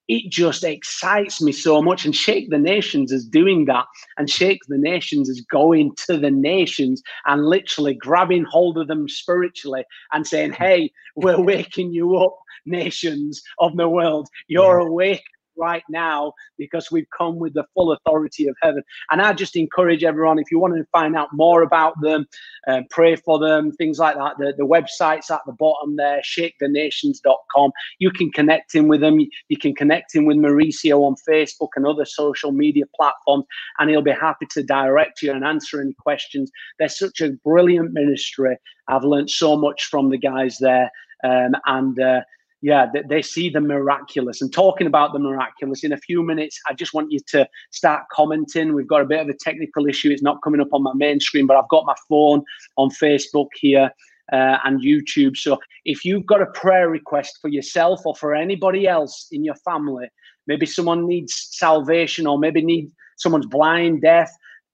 [0.08, 2.06] It just excites me so much.
[2.06, 3.84] And Shake the Nations is doing that.
[4.16, 9.06] And Shake the Nations is going to the nations and literally grabbing hold of them
[9.06, 14.28] spiritually and saying, Hey, we're waking you up, nations of the world.
[14.48, 14.86] You're yeah.
[14.86, 15.24] awake
[15.58, 18.82] right now because we've come with the full authority of heaven.
[19.10, 22.26] And I just encourage everyone, if you want to find out more about them,
[22.66, 27.72] uh, pray for them, things like that, the, the website's at the bottom there, shakethenations.com.
[27.98, 29.18] You can connect in with them.
[29.18, 33.44] You can connect in with Mauricio on Facebook and other social media platforms,
[33.78, 36.50] and he'll be happy to direct you and answer any questions.
[36.78, 38.56] They're such a brilliant ministry.
[38.88, 40.90] I've learned so much from the guys there.
[41.24, 42.20] Um, and uh,
[42.60, 44.42] yeah, they, they, see the miraculous.
[44.42, 48.02] And talking about the miraculous, in a few minutes, I just want you to start
[48.12, 48.74] commenting.
[48.74, 50.10] We've got a bit of a technical issue.
[50.10, 52.42] It's not coming up on my main screen, but I've got my phone
[52.76, 53.90] on Facebook here
[54.32, 55.36] uh, and YouTube.
[55.36, 59.56] So if you've got a prayer request for yourself or for anybody else in your
[59.56, 60.08] family,
[60.46, 64.30] maybe someone needs salvation or maybe need someone's blind, deaf,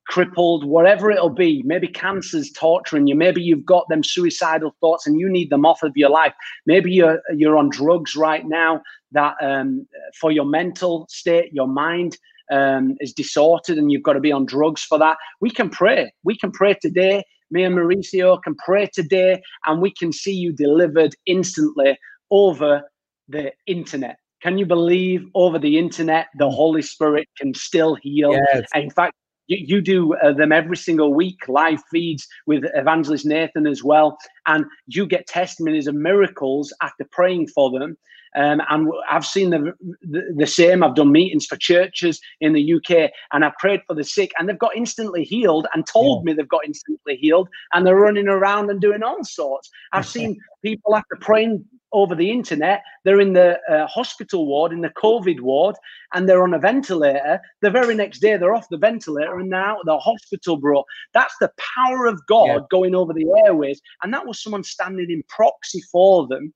[0.06, 1.62] crippled, whatever it'll be.
[1.64, 3.14] Maybe cancer's torturing you.
[3.14, 6.34] Maybe you've got them suicidal thoughts and you need them off of your life.
[6.66, 8.82] Maybe you're you're on drugs right now
[9.12, 9.86] that um,
[10.20, 12.18] for your mental state, your mind
[12.50, 15.16] um, is distorted, and you've got to be on drugs for that.
[15.40, 16.12] We can pray.
[16.24, 17.24] We can pray today.
[17.50, 21.98] Me and Mauricio can pray today, and we can see you delivered instantly
[22.30, 22.82] over
[23.28, 24.18] the internet.
[24.42, 28.32] Can you believe over the internet the Holy Spirit can still heal?
[28.32, 28.68] Yes.
[28.74, 29.14] In fact,
[29.46, 34.18] you, you do uh, them every single week, live feeds with Evangelist Nathan as well.
[34.46, 37.96] and you get testimonies of miracles after praying for them.
[38.36, 40.82] Um, and I've seen the, the, the same.
[40.82, 44.48] I've done meetings for churches in the UK, and I've prayed for the sick, and
[44.48, 46.32] they've got instantly healed, and told yeah.
[46.32, 49.70] me they've got instantly healed, and they're running around and doing all sorts.
[49.92, 51.64] I've seen people after praying
[51.94, 52.82] over the internet.
[53.04, 55.76] They're in the uh, hospital ward, in the COVID ward,
[56.12, 57.40] and they're on a ventilator.
[57.62, 60.84] The very next day, they're off the ventilator and now the hospital, bro.
[61.14, 62.58] That's the power of God yeah.
[62.70, 63.80] going over the airways.
[64.02, 66.52] And that was someone standing in proxy for them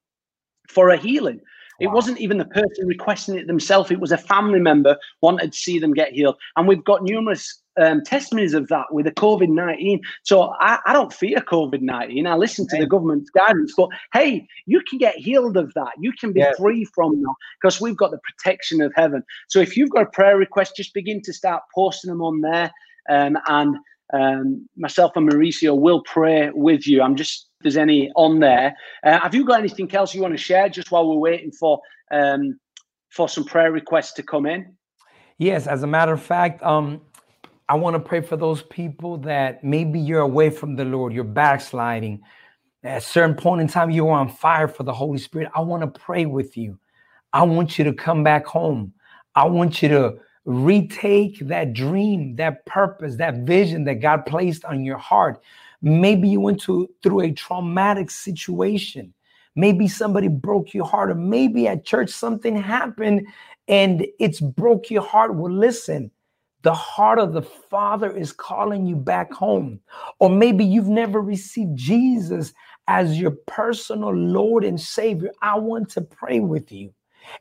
[0.68, 1.40] for a healing.
[1.80, 3.92] It wasn't even the person requesting it themselves.
[3.92, 6.36] It was a family member wanted to see them get healed.
[6.56, 10.00] And we've got numerous um, testimonies of that with the COVID 19.
[10.22, 12.26] So I, I, don't fear COVID 19.
[12.26, 15.92] I listen to the government's guidance, but hey, you can get healed of that.
[15.98, 16.52] You can be yeah.
[16.58, 19.22] free from that because we've got the protection of heaven.
[19.48, 22.70] So if you've got a prayer request, just begin to start posting them on there.
[23.10, 23.76] Um, and
[24.12, 27.02] um, myself and Mauricio will pray with you.
[27.02, 28.76] I'm just if there's any on there.
[29.04, 31.80] Uh, have you got anything else you want to share just while we're waiting for
[32.10, 32.58] um,
[33.10, 34.74] for some prayer requests to come in?
[35.38, 37.00] Yes, as a matter of fact, um,
[37.68, 41.24] I want to pray for those people that maybe you're away from the Lord, you're
[41.24, 42.22] backsliding.
[42.82, 45.50] At a certain point in time, you're on fire for the Holy Spirit.
[45.54, 46.78] I want to pray with you.
[47.32, 48.94] I want you to come back home.
[49.34, 50.16] I want you to
[50.46, 55.42] retake that dream, that purpose, that vision that God placed on your heart.
[55.82, 59.12] Maybe you went to, through a traumatic situation.
[59.54, 63.26] Maybe somebody broke your heart, or maybe at church something happened
[63.66, 65.34] and it's broke your heart.
[65.34, 66.10] Well, listen,
[66.62, 69.80] the heart of the Father is calling you back home.
[70.18, 72.52] Or maybe you've never received Jesus
[72.88, 75.30] as your personal Lord and Savior.
[75.42, 76.92] I want to pray with you.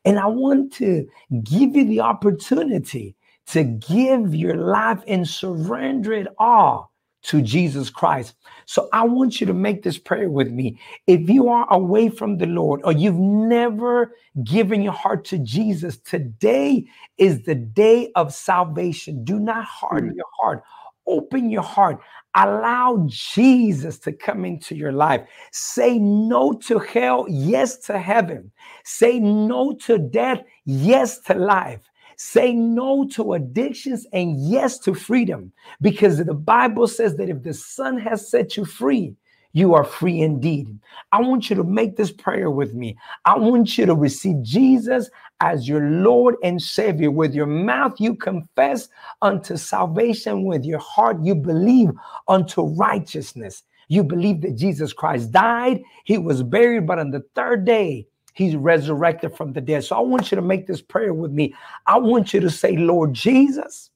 [0.05, 1.07] And I want to
[1.43, 3.15] give you the opportunity
[3.47, 6.91] to give your life and surrender it all
[7.27, 8.35] to Jesus Christ.
[8.65, 10.79] So I want you to make this prayer with me.
[11.07, 15.97] If you are away from the Lord or you've never given your heart to Jesus,
[15.97, 16.85] today
[17.17, 19.25] is the day of salvation.
[19.25, 20.15] Do not harden mm.
[20.15, 20.63] your heart.
[21.05, 21.99] Open your heart.
[22.35, 25.21] Allow Jesus to come into your life.
[25.51, 28.51] Say no to hell, yes to heaven.
[28.83, 31.81] Say no to death, yes to life.
[32.17, 37.53] Say no to addictions and yes to freedom because the Bible says that if the
[37.53, 39.15] Son has set you free,
[39.53, 40.79] you are free indeed.
[41.11, 42.97] I want you to make this prayer with me.
[43.25, 45.09] I want you to receive Jesus
[45.41, 47.11] as your Lord and Savior.
[47.11, 48.89] With your mouth, you confess
[49.21, 50.43] unto salvation.
[50.45, 51.91] With your heart, you believe
[52.27, 53.63] unto righteousness.
[53.89, 58.07] You believe that Jesus Christ died, he was buried, but on the third day,
[58.37, 59.83] He's resurrected from the dead.
[59.83, 61.55] So I want you to make this prayer with me.
[61.87, 63.89] I want you to say, Lord Jesus,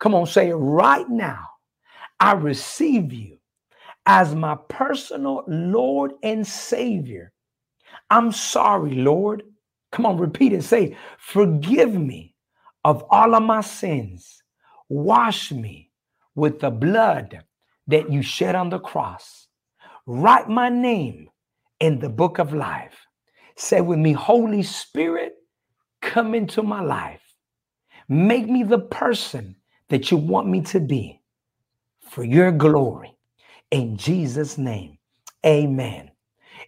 [0.00, 1.46] come on, say it right now.
[2.20, 3.38] I receive you
[4.06, 7.32] as my personal Lord and Savior.
[8.10, 9.44] I'm sorry, Lord.
[9.92, 10.64] Come on, repeat it.
[10.64, 12.34] Say, forgive me
[12.84, 14.42] of all of my sins.
[14.88, 15.90] Wash me
[16.34, 17.44] with the blood
[17.88, 19.48] that you shed on the cross.
[20.06, 21.30] Write my name
[21.80, 23.03] in the book of life.
[23.56, 25.34] Say with me, Holy Spirit,
[26.02, 27.22] come into my life.
[28.08, 29.56] Make me the person
[29.88, 31.20] that you want me to be
[32.10, 33.16] for your glory.
[33.70, 34.98] In Jesus' name,
[35.44, 36.10] amen.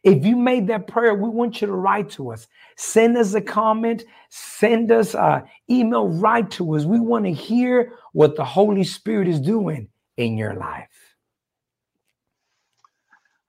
[0.03, 2.47] If you made that prayer, we want you to write to us.
[2.77, 6.85] Send us a comment, send us an email, write to us.
[6.85, 10.89] We want to hear what the Holy Spirit is doing in your life.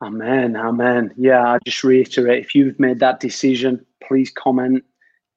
[0.01, 0.55] Amen.
[0.55, 1.11] Amen.
[1.17, 4.83] Yeah, I just reiterate if you've made that decision, please comment,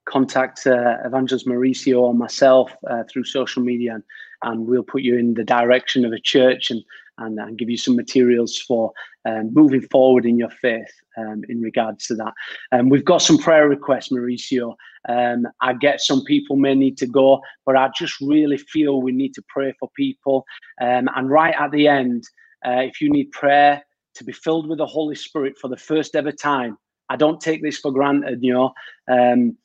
[0.05, 4.03] contact uh, Evangelist Mauricio or myself uh, through social media, and,
[4.43, 6.83] and, we'll put you in the direction of a church and,
[7.17, 8.91] and, and give you some materials for
[9.25, 12.33] um, moving forward in your faith um, in regards to that.
[12.71, 14.75] Um, we've got some prayer requests, Mauricio.
[15.09, 19.11] Um, I get some people may need to go, but I just really feel we
[19.11, 20.45] need to pray for people.
[20.79, 22.25] Um, and right at the end,
[22.63, 23.83] uh, if you need prayer,
[24.15, 26.77] to be filled with the Holy Spirit for the first ever time.
[27.09, 28.73] I don't take this for granted, you know.
[29.11, 29.57] Um,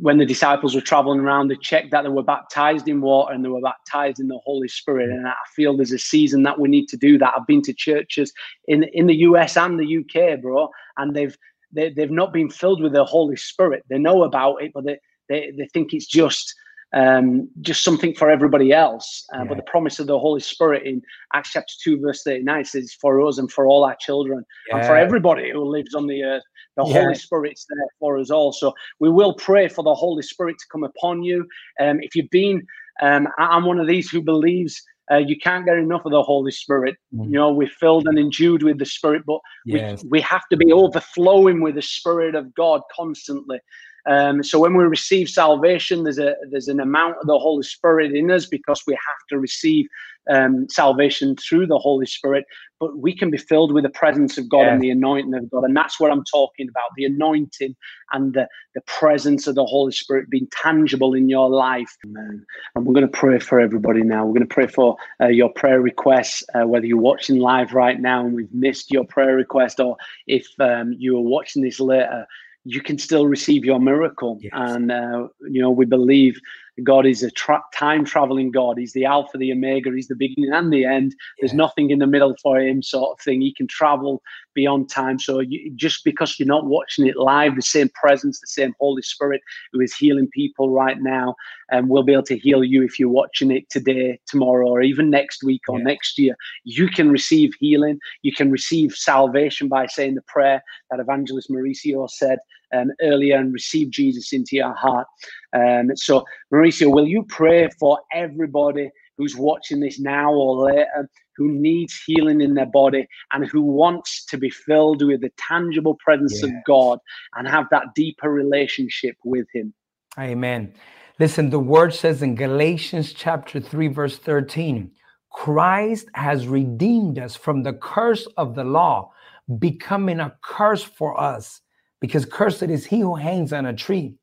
[0.00, 3.44] when the disciples were traveling around, they checked that they were baptized in water and
[3.44, 5.10] they were baptized in the Holy Spirit.
[5.10, 7.34] And I feel there's a season that we need to do that.
[7.36, 8.32] I've been to churches
[8.66, 11.36] in in the US and the UK, bro, and they've
[11.72, 13.84] they, they've not been filled with the Holy Spirit.
[13.90, 16.54] They know about it, but they they, they think it's just
[16.94, 19.26] um, just something for everybody else.
[19.34, 19.44] Uh, yeah.
[19.48, 23.20] But the promise of the Holy Spirit in Acts chapter 2, verse 39 says, for
[23.26, 24.76] us and for all our children yeah.
[24.76, 26.44] and for everybody who lives on the earth.
[26.76, 27.02] The yeah.
[27.02, 28.52] Holy Spirit's there for us all.
[28.52, 31.46] So we will pray for the Holy Spirit to come upon you.
[31.80, 32.66] Um, if you've been,
[33.02, 34.80] um, I'm one of these who believes
[35.10, 36.96] uh, you can't get enough of the Holy Spirit.
[37.14, 37.26] Mhm.
[37.26, 40.02] You know, we're filled and endued with the Spirit, but Yes.
[40.02, 43.60] we, we have to be overflowing with the Spirit of God constantly.
[44.06, 48.14] Um, so when we receive salvation, there's a there's an amount of the Holy Spirit
[48.14, 49.86] in us because we have to receive
[50.30, 52.44] um, salvation through the Holy Spirit.
[52.80, 55.64] But we can be filled with the presence of God and the anointing of God,
[55.64, 57.76] and that's what I'm talking about: the anointing
[58.12, 61.96] and the the presence of the Holy Spirit being tangible in your life.
[62.04, 62.44] Amen.
[62.74, 64.26] And we're going to pray for everybody now.
[64.26, 68.00] We're going to pray for uh, your prayer requests, uh, whether you're watching live right
[68.00, 69.96] now and we've missed your prayer request, or
[70.26, 72.26] if um, you are watching this later,
[72.64, 74.38] you can still receive your miracle.
[74.40, 74.52] Yes.
[74.54, 76.40] And, uh, you know, we believe
[76.82, 78.78] God is a tra- time traveling God.
[78.78, 79.90] He's the Alpha, the Omega.
[79.94, 81.14] He's the beginning and the end.
[81.38, 81.58] There's Yeah.
[81.58, 83.40] nothing in the middle for him, sort of thing.
[83.40, 84.22] He can travel
[84.54, 85.18] beyond time.
[85.18, 89.02] So you, just because you're not watching it live, the same presence, the same Holy
[89.02, 89.40] Spirit
[89.72, 91.36] who is healing people right now,
[91.70, 95.10] and will be able to heal you if you're watching it today, tomorrow, or even
[95.10, 95.84] next week or Yeah.
[95.84, 96.36] next year.
[96.64, 97.98] You can receive healing.
[98.22, 102.38] You can receive salvation by saying the prayer that Evangelist Mauricio said
[102.74, 105.06] um, earlier and receive Jesus into your heart.
[105.54, 111.08] Um, so, Mauricio, will you pray for everybody who's watching this now or later?
[111.36, 115.96] Who needs healing in their body and who wants to be filled with the tangible
[116.04, 117.00] presence of God
[117.34, 119.74] and have that deeper relationship with Him?
[120.18, 120.72] Amen.
[121.18, 124.90] Listen, the word says in Galatians chapter 3, verse 13,
[125.30, 129.10] Christ has redeemed us from the curse of the law,
[129.58, 131.60] becoming a curse for us,
[132.04, 134.14] because cursed is he who hangs on a tree.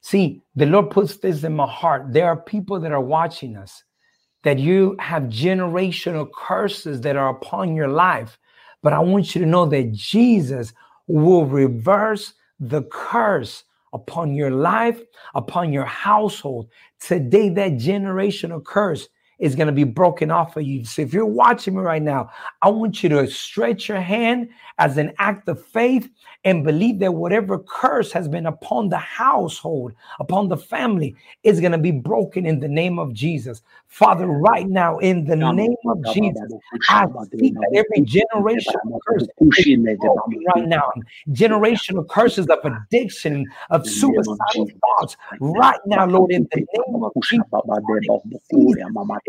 [0.00, 2.14] See, the Lord puts this in my heart.
[2.14, 3.84] There are people that are watching us
[4.42, 8.38] that you have generational curses that are upon your life.
[8.82, 10.72] But I want you to know that Jesus
[11.08, 15.02] will reverse the curse upon your life,
[15.34, 16.70] upon your household.
[17.00, 19.08] Today, that generational curse
[19.40, 20.86] is going to be broken off of you.
[20.86, 22.30] So if you're watching me right now,
[22.62, 24.48] I want you to stretch your hand
[24.80, 26.08] as an act of faith
[26.44, 31.14] and believe that whatever curse has been upon the household, upon the family,
[31.44, 33.60] is going to be broken in the name of Jesus.
[33.88, 36.54] Father, right now, in the name of Jesus,
[36.88, 39.26] I speak that every generational curse
[40.48, 40.90] right now.
[41.28, 47.44] Generational curses of addiction, of suicidal thoughts, right now, Lord, in the name of Jesus.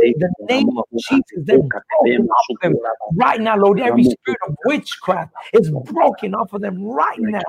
[0.02, 2.78] In the name of Jesus, they're broken off of them
[3.16, 3.80] right now, Lord.
[3.80, 7.42] Every spirit of witchcraft is broken off of them right now.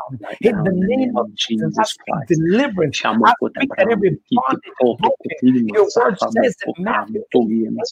[0.42, 3.02] In the name of Jesus, I speak deliverance.
[3.24, 4.74] I speak that every bondage.
[5.72, 7.22] Your word says in Matthew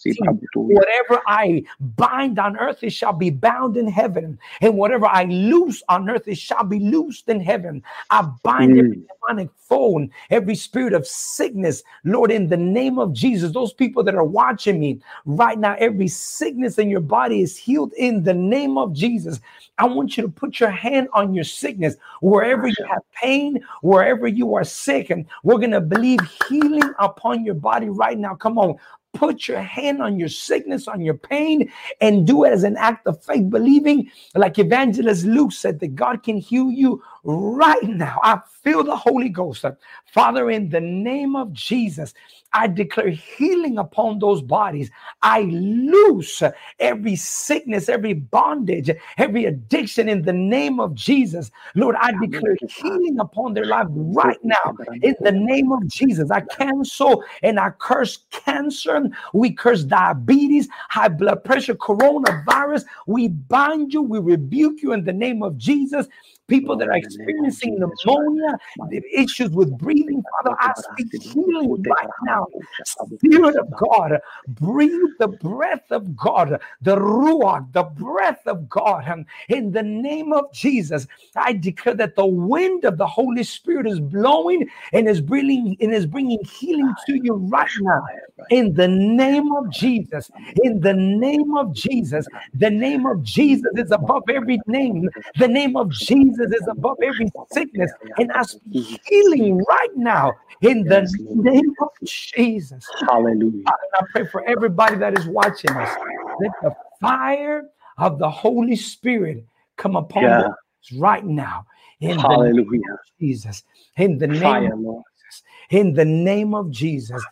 [0.05, 4.38] 18, whatever I bind on earth, it shall be bound in heaven.
[4.61, 7.82] And whatever I loose on earth, it shall be loosed in heaven.
[8.11, 13.53] I bind every demonic phone, every spirit of sickness, Lord, in the name of Jesus.
[13.53, 17.92] Those people that are watching me right now, every sickness in your body is healed
[17.94, 19.40] in the name of Jesus.
[19.81, 24.26] I want you to put your hand on your sickness wherever you have pain, wherever
[24.28, 28.35] you are sick, and we're going to believe healing upon your body right now.
[28.35, 28.76] Come on.
[29.14, 33.07] Put your hand on your sickness, on your pain, and do it as an act
[33.07, 38.18] of faith, believing, like Evangelist Luke said, that God can heal you right now.
[38.23, 39.64] I feel the Holy Ghost.
[40.12, 42.14] Father, in the name of Jesus,
[42.53, 44.91] I declare healing upon those bodies.
[45.23, 46.43] I loose
[46.81, 51.51] every sickness, every bondage, every addiction in the name of Jesus.
[51.77, 56.31] Lord, I declare healing upon their life right now in the name of Jesus.
[56.31, 59.09] I cancel and I curse cancer.
[59.33, 62.85] We curse diabetes, high blood pressure, coronavirus.
[63.07, 66.09] We bind you, we rebuke you in the name of Jesus.
[66.51, 68.59] People that are experiencing pneumonia,
[68.90, 72.48] the issues with breathing, Father, I speak healing right now.
[72.84, 79.05] Spirit of God, breathe the breath of God, the Ruach, the breath of God.
[79.07, 83.86] And in the name of Jesus, I declare that the wind of the Holy Spirit
[83.86, 88.03] is blowing and is bringing and is bringing healing to you right now.
[88.51, 90.30] In the name of Jesus,
[90.62, 95.09] in the name of Jesus, the name of Jesus is above every name.
[95.38, 97.93] The name of Jesus is above every sickness.
[98.18, 101.03] And I speak healing right now in the
[101.34, 102.91] name of Jesus.
[103.09, 103.64] Hallelujah.
[103.66, 105.97] I pray for everybody that is watching us.
[106.41, 107.64] Let the fire
[107.99, 109.45] of the Holy Spirit
[109.76, 110.49] come upon Yeah.
[110.49, 110.55] us
[110.99, 111.66] right now.
[112.01, 112.93] In the name Hallelujah.
[112.93, 113.62] of Jesus.
[113.97, 114.80] In the name Fire, of.
[114.80, 115.43] Jesus.
[115.70, 117.22] In the name of Jesus.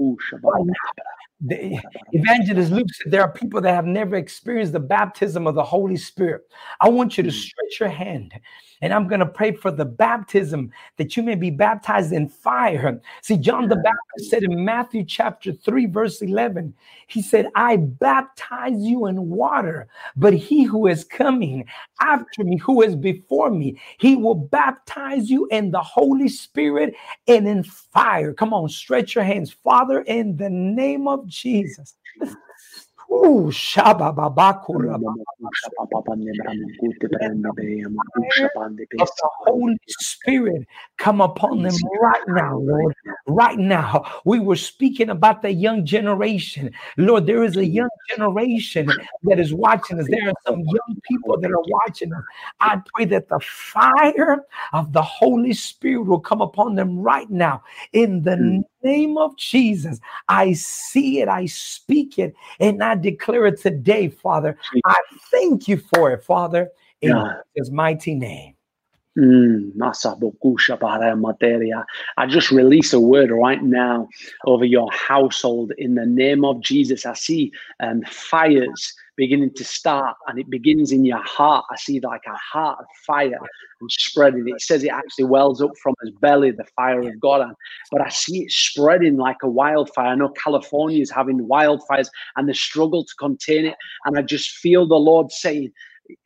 [0.00, 0.66] Right oh,
[1.42, 1.78] the
[2.12, 5.96] evangelist Luke said there are people that have never experienced the baptism of the Holy
[5.96, 6.42] Spirit.
[6.80, 7.32] I want you to mm.
[7.32, 8.32] stretch your hand
[8.80, 13.00] and I'm going to pray for the baptism that you may be baptized in fire.
[13.22, 16.74] See, John the Baptist said in Matthew chapter 3, verse 11,
[17.06, 21.66] he said, I baptize you in water, but he who is coming
[22.00, 26.94] after me, who is before me, he will baptize you in the Holy Spirit
[27.28, 28.32] and in fire.
[28.32, 29.52] Come on, stretch your hands.
[29.52, 31.94] Father, in the name of Jesus.
[33.12, 34.98] Ooh, Shaba Babakura.
[38.98, 40.66] The Holy Spirit
[40.98, 42.94] come upon them right now, Lord.
[43.26, 44.20] Right now.
[44.24, 46.72] We were speaking about the young generation.
[46.96, 48.92] Lord, there is a young generation
[49.24, 50.06] that is watching us.
[50.08, 52.22] There are some young people that are watching us.
[52.60, 57.62] I pray that the fire of the Holy Spirit will come upon them right now
[57.92, 58.64] in the mm.
[58.82, 64.56] Name of Jesus, I see it, I speak it, and I declare it today, Father.
[64.86, 64.96] I
[65.30, 66.70] thank you for it, Father,
[67.00, 67.34] in Yeah.
[67.54, 68.54] his mighty name.
[69.18, 71.84] Mm, masa bokusha bara materia.
[72.16, 74.08] I just release a word right now
[74.46, 77.04] over your household in the name of Jesus.
[77.04, 81.66] I see um, fires beginning to start, and it begins in your heart.
[81.70, 83.38] I see like a heart of fire
[83.80, 84.48] and spreading.
[84.48, 87.42] It says it actually wells up from his belly, the fire of God.
[87.42, 87.54] And,
[87.92, 90.06] but I see it spreading like a wildfire.
[90.06, 93.76] I know California is having wildfires and the struggle to contain it.
[94.06, 95.70] And I just feel the Lord saying,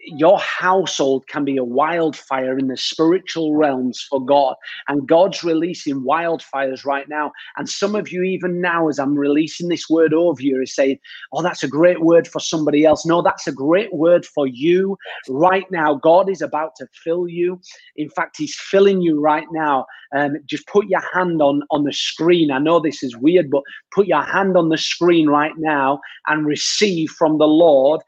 [0.01, 4.55] your household can be a wildfire in the spiritual realms for God.
[4.89, 7.33] And God's releasing wildfires right now.
[7.57, 10.99] And some of you, even now, as I'm releasing this word over you, are saying,
[11.33, 13.07] Oh, that's a great word for somebody else.
[13.07, 14.97] No, that's a great word for you
[15.29, 15.95] right now.
[15.95, 17.61] God is about to fill you.
[17.97, 19.87] In fact, He's filling you right now.
[20.17, 22.51] Um, just put your hand on, on the screen.
[22.51, 23.63] I know this is weird, but
[23.95, 28.01] put your hand on the screen right now and receive from the Lord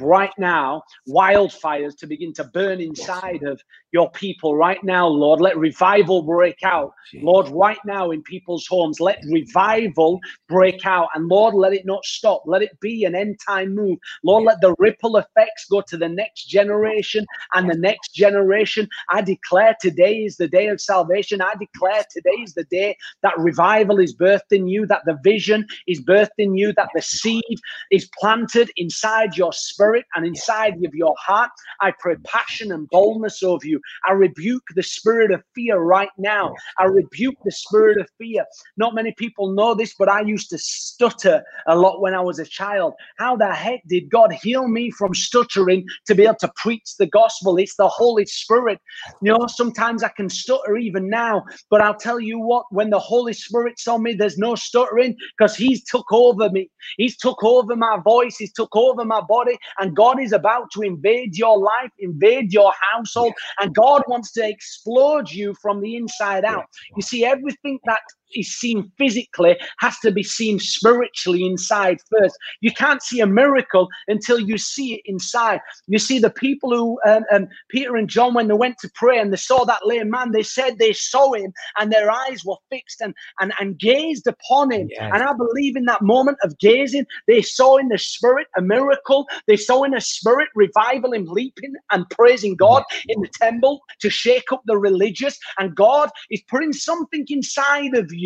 [0.00, 0.82] right now
[1.22, 3.60] wildfires to begin to burn inside of
[3.92, 5.40] your people right now, Lord.
[5.40, 9.00] Let revival break out, Lord, right now in people's homes.
[9.00, 12.42] Let revival break out, and Lord, let it not stop.
[12.46, 13.98] Let it be an end time move.
[14.24, 18.88] Lord, let the ripple effects go to the next generation and the next generation.
[19.10, 21.42] I declare today is the day of salvation.
[21.42, 25.66] I declare today is the day that revival is birthed in you, that the vision
[25.86, 27.42] is birthed in you, that the seed
[27.90, 31.50] is planted inside your spirit and inside of your heart.
[31.80, 33.80] I pray passion and boldness over you.
[34.08, 36.54] I rebuke the spirit of fear right now.
[36.78, 38.44] I rebuke the spirit of fear.
[38.76, 42.38] Not many people know this, but I used to stutter a lot when I was
[42.38, 42.94] a child.
[43.18, 47.06] How the heck did God heal me from stuttering to be able to preach the
[47.06, 47.56] gospel?
[47.58, 48.78] It's the Holy Spirit.
[49.20, 52.98] You know, sometimes I can stutter even now, but I'll tell you what, when the
[52.98, 56.70] Holy Spirit's on me, there's no stuttering because He's took over me.
[56.96, 60.82] He's took over my voice, He's took over my body, and God is about to
[60.82, 66.44] invade your life, invade your household, and God wants to explode you from the inside
[66.44, 66.64] out.
[66.96, 68.00] You see, everything that
[68.34, 72.36] is seen physically has to be seen spiritually inside first.
[72.60, 75.60] You can't see a miracle until you see it inside.
[75.86, 79.18] You see, the people who, um, um, Peter and John, when they went to pray
[79.18, 82.56] and they saw that lame man, they said they saw him and their eyes were
[82.70, 84.88] fixed and, and, and gazed upon him.
[84.90, 85.10] Yes.
[85.14, 89.26] And I believe in that moment of gazing, they saw in the spirit a miracle.
[89.46, 94.10] They saw in the spirit revival and leaping and praising God in the temple to
[94.10, 95.38] shake up the religious.
[95.58, 98.21] And God is putting something inside of you,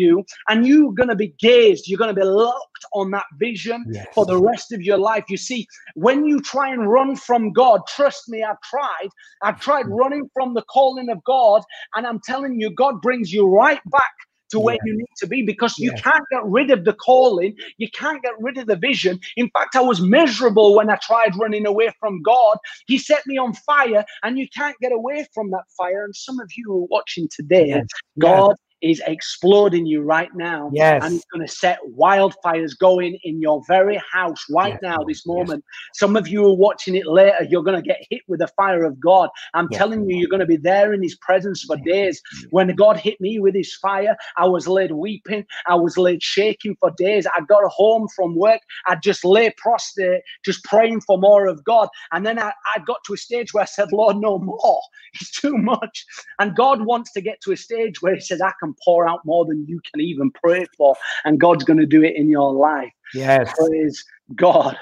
[0.49, 1.87] and you're going to be gazed.
[1.87, 4.07] You're going to be locked on that vision Yes.
[4.13, 5.25] for the rest of your life.
[5.29, 9.09] You see, when you try and run from God, trust me, I've tried.
[9.41, 9.93] I've tried mm-hmm.
[9.93, 11.63] running from the calling of God,
[11.95, 14.13] and I'm telling you, God brings you right back
[14.49, 14.81] to where Yes.
[14.85, 18.33] you need to be because you can't get rid of the calling, you can't get
[18.39, 19.19] rid of the vision.
[19.35, 22.57] In fact, I was miserable when I tried running away from God.
[22.87, 26.05] He set me on fire, and you can't get away from that fire.
[26.05, 27.85] And some of you who are watching today, Yes.
[28.19, 30.73] God is exploding you right now.
[30.73, 31.01] Yes.
[31.01, 35.25] And it's going to set wildfires going in your very house right Yes, now, this
[35.27, 35.27] Yes.
[35.27, 35.63] moment.
[35.93, 37.45] Some of you are watching it later.
[37.49, 39.29] You're going to get hit with the fire of God.
[39.55, 42.21] I'm Yes, telling you, you're going to be there in his presence for days.
[42.51, 45.45] When God hit me with his fire, I was laid weeping.
[45.67, 47.27] I was laid shaking for days.
[47.27, 48.61] I got home from work.
[48.87, 51.89] I just lay prostrate, just praying for more of God.
[52.11, 54.81] And then I, I got to a stage where I said, Lord, no more.
[55.21, 56.05] It's too much.
[56.39, 59.25] And God wants to get to a stage where He says, I can pour out
[59.25, 60.95] more than you can even pray for.
[61.25, 62.91] And God's going to do it in your life.
[63.13, 63.53] Yes.
[63.57, 64.03] Praise
[64.35, 64.77] God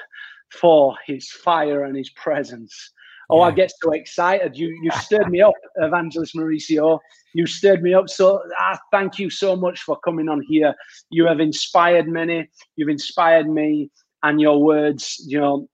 [0.52, 2.92] for His fire and His presence.
[3.30, 3.46] Oh, yeah.
[3.46, 4.56] I get so excited.
[4.56, 7.00] You you stirred me up, Evangelist Mauricio.
[7.34, 8.08] You stirred me up.
[8.08, 10.76] So I thank you so much for coming on here.
[11.10, 12.48] You have inspired many.
[12.76, 13.90] You've inspired me,
[14.22, 15.68] and your words, you know,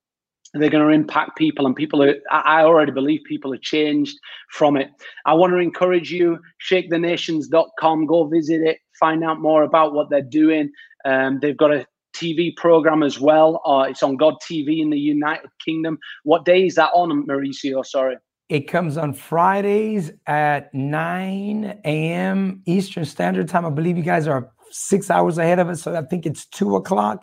[0.53, 4.17] they're going to impact people and people are i already believe people are changed
[4.51, 4.89] from it.
[5.25, 10.21] I want to encourage you shakethenations.com go visit it find out more about what they're
[10.21, 10.71] doing.
[11.05, 14.99] Um, they've got a tv program as well uh, it's on god tv in the
[14.99, 15.97] united kingdom.
[16.23, 17.85] What day is that on mauricio?
[17.85, 18.17] Sorry.
[18.49, 23.65] It comes on fridays at 9 a.m eastern standard time.
[23.65, 26.77] I believe you guys are six hours ahead of us so i think it's two
[26.77, 27.21] o'clock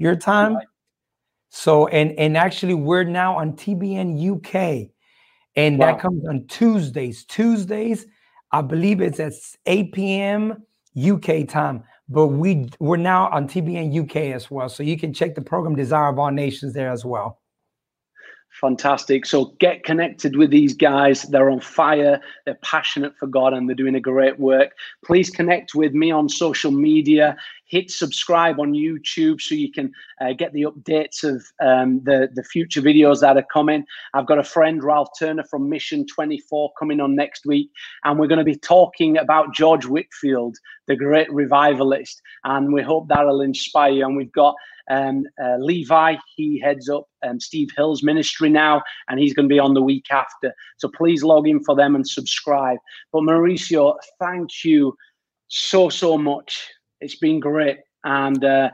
[0.00, 0.56] your time.
[0.56, 0.66] Right.
[1.50, 4.90] So and and actually we're now on TBN UK,
[5.56, 5.86] and wow.
[5.86, 7.24] that comes on Tuesdays.
[7.24, 8.06] Tuesdays,
[8.52, 9.32] I believe it's at
[9.66, 10.62] 8 p.m.
[10.98, 11.84] UK time.
[12.08, 15.74] But we we're now on TBN UK as well, so you can check the program
[15.76, 17.40] Desire of All Nations there as well.
[18.60, 19.24] Fantastic.
[19.26, 21.22] So get connected with these guys.
[21.22, 22.20] They're on fire.
[22.44, 24.72] They're passionate for God and they're doing a great work.
[25.04, 27.36] Please connect with me on social media.
[27.70, 32.42] Hit subscribe on YouTube so you can uh, get the updates of um, the, the
[32.42, 33.84] future videos that are coming.
[34.12, 37.70] I've got a friend, Ralph Turner from Mission 24, coming on next week.
[38.02, 40.56] And we're going to be talking about George Whitefield,
[40.88, 42.20] the great revivalist.
[42.42, 44.04] And we hope that'll inspire you.
[44.04, 44.56] And we've got
[44.90, 49.52] um, uh, Levi, he heads up um, Steve Hill's ministry now, and he's going to
[49.52, 50.52] be on the week after.
[50.78, 52.78] So please log in for them and subscribe.
[53.12, 54.96] But Mauricio, thank you
[55.46, 56.68] so, so much.
[57.00, 57.78] It's been great.
[58.04, 58.70] And uh,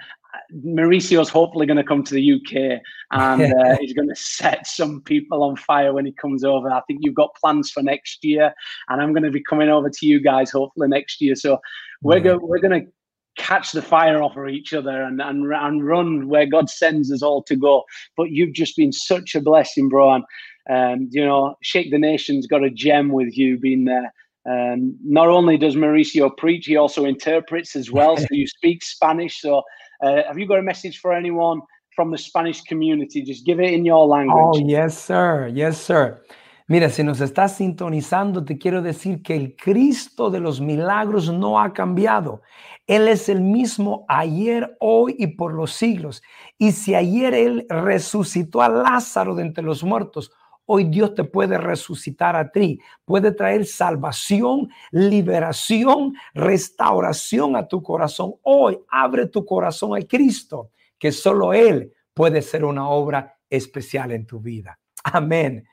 [0.64, 2.80] Mauricio's hopefully going to come to the UK
[3.12, 6.70] and uh, he's going to set some people on fire when he comes over.
[6.70, 8.52] I think you've got plans for next year,
[8.88, 11.34] and I'm going to be coming over to you guys hopefully next year.
[11.34, 11.60] So
[12.02, 12.92] we're going we're going to
[13.36, 17.22] catch the fire off of each other and, and and run where God sends us
[17.22, 17.84] all to go.
[18.16, 20.14] But you've just been such a blessing, bro.
[20.14, 20.24] And
[20.68, 24.12] um, you know, Shake the Nation's got a gem with you being there.
[24.48, 28.16] Um, not only does Mauricio preach, he also interprets as well.
[28.16, 29.40] so you speak Spanish.
[29.40, 29.62] So
[30.02, 31.60] uh, have you got a message for anyone
[31.94, 33.22] from the Spanish community?
[33.22, 34.62] Just give it in your language.
[34.62, 35.50] Oh, yes, sir.
[35.52, 36.22] Yes, sir.
[36.68, 41.60] Mira, si nos estás sintonizando, te quiero decir que el Cristo de los milagros no
[41.60, 42.42] ha cambiado.
[42.88, 46.22] Él es el mismo ayer, hoy y por los siglos.
[46.58, 50.32] Y si ayer Él resucitó a Lázaro de entre los muertos,
[50.66, 52.80] hoy Dios te puede resucitar a ti.
[53.04, 58.34] Puede traer salvación, liberación, restauración a tu corazón.
[58.42, 64.26] Hoy abre tu corazón a Cristo, que solo Él puede ser una obra especial en
[64.26, 64.78] tu vida.
[65.04, 65.64] Amén.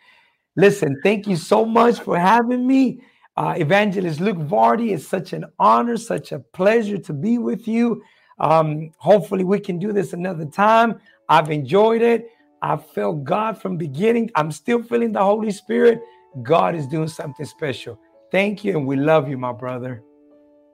[0.56, 3.02] Listen, thank you so much for having me.
[3.36, 8.04] Uh, Evangelist Luke Vardy, it's such an honor, such a pleasure to be with you.
[8.38, 11.00] Um, hopefully, we can do this another time.
[11.28, 12.30] I've enjoyed it.
[12.64, 14.32] I felt God from beginning.
[14.36, 16.02] I'm still feeling the Holy Spirit.
[16.44, 18.00] God is doing something special.
[18.32, 20.02] Thank you, and we love you, my brother.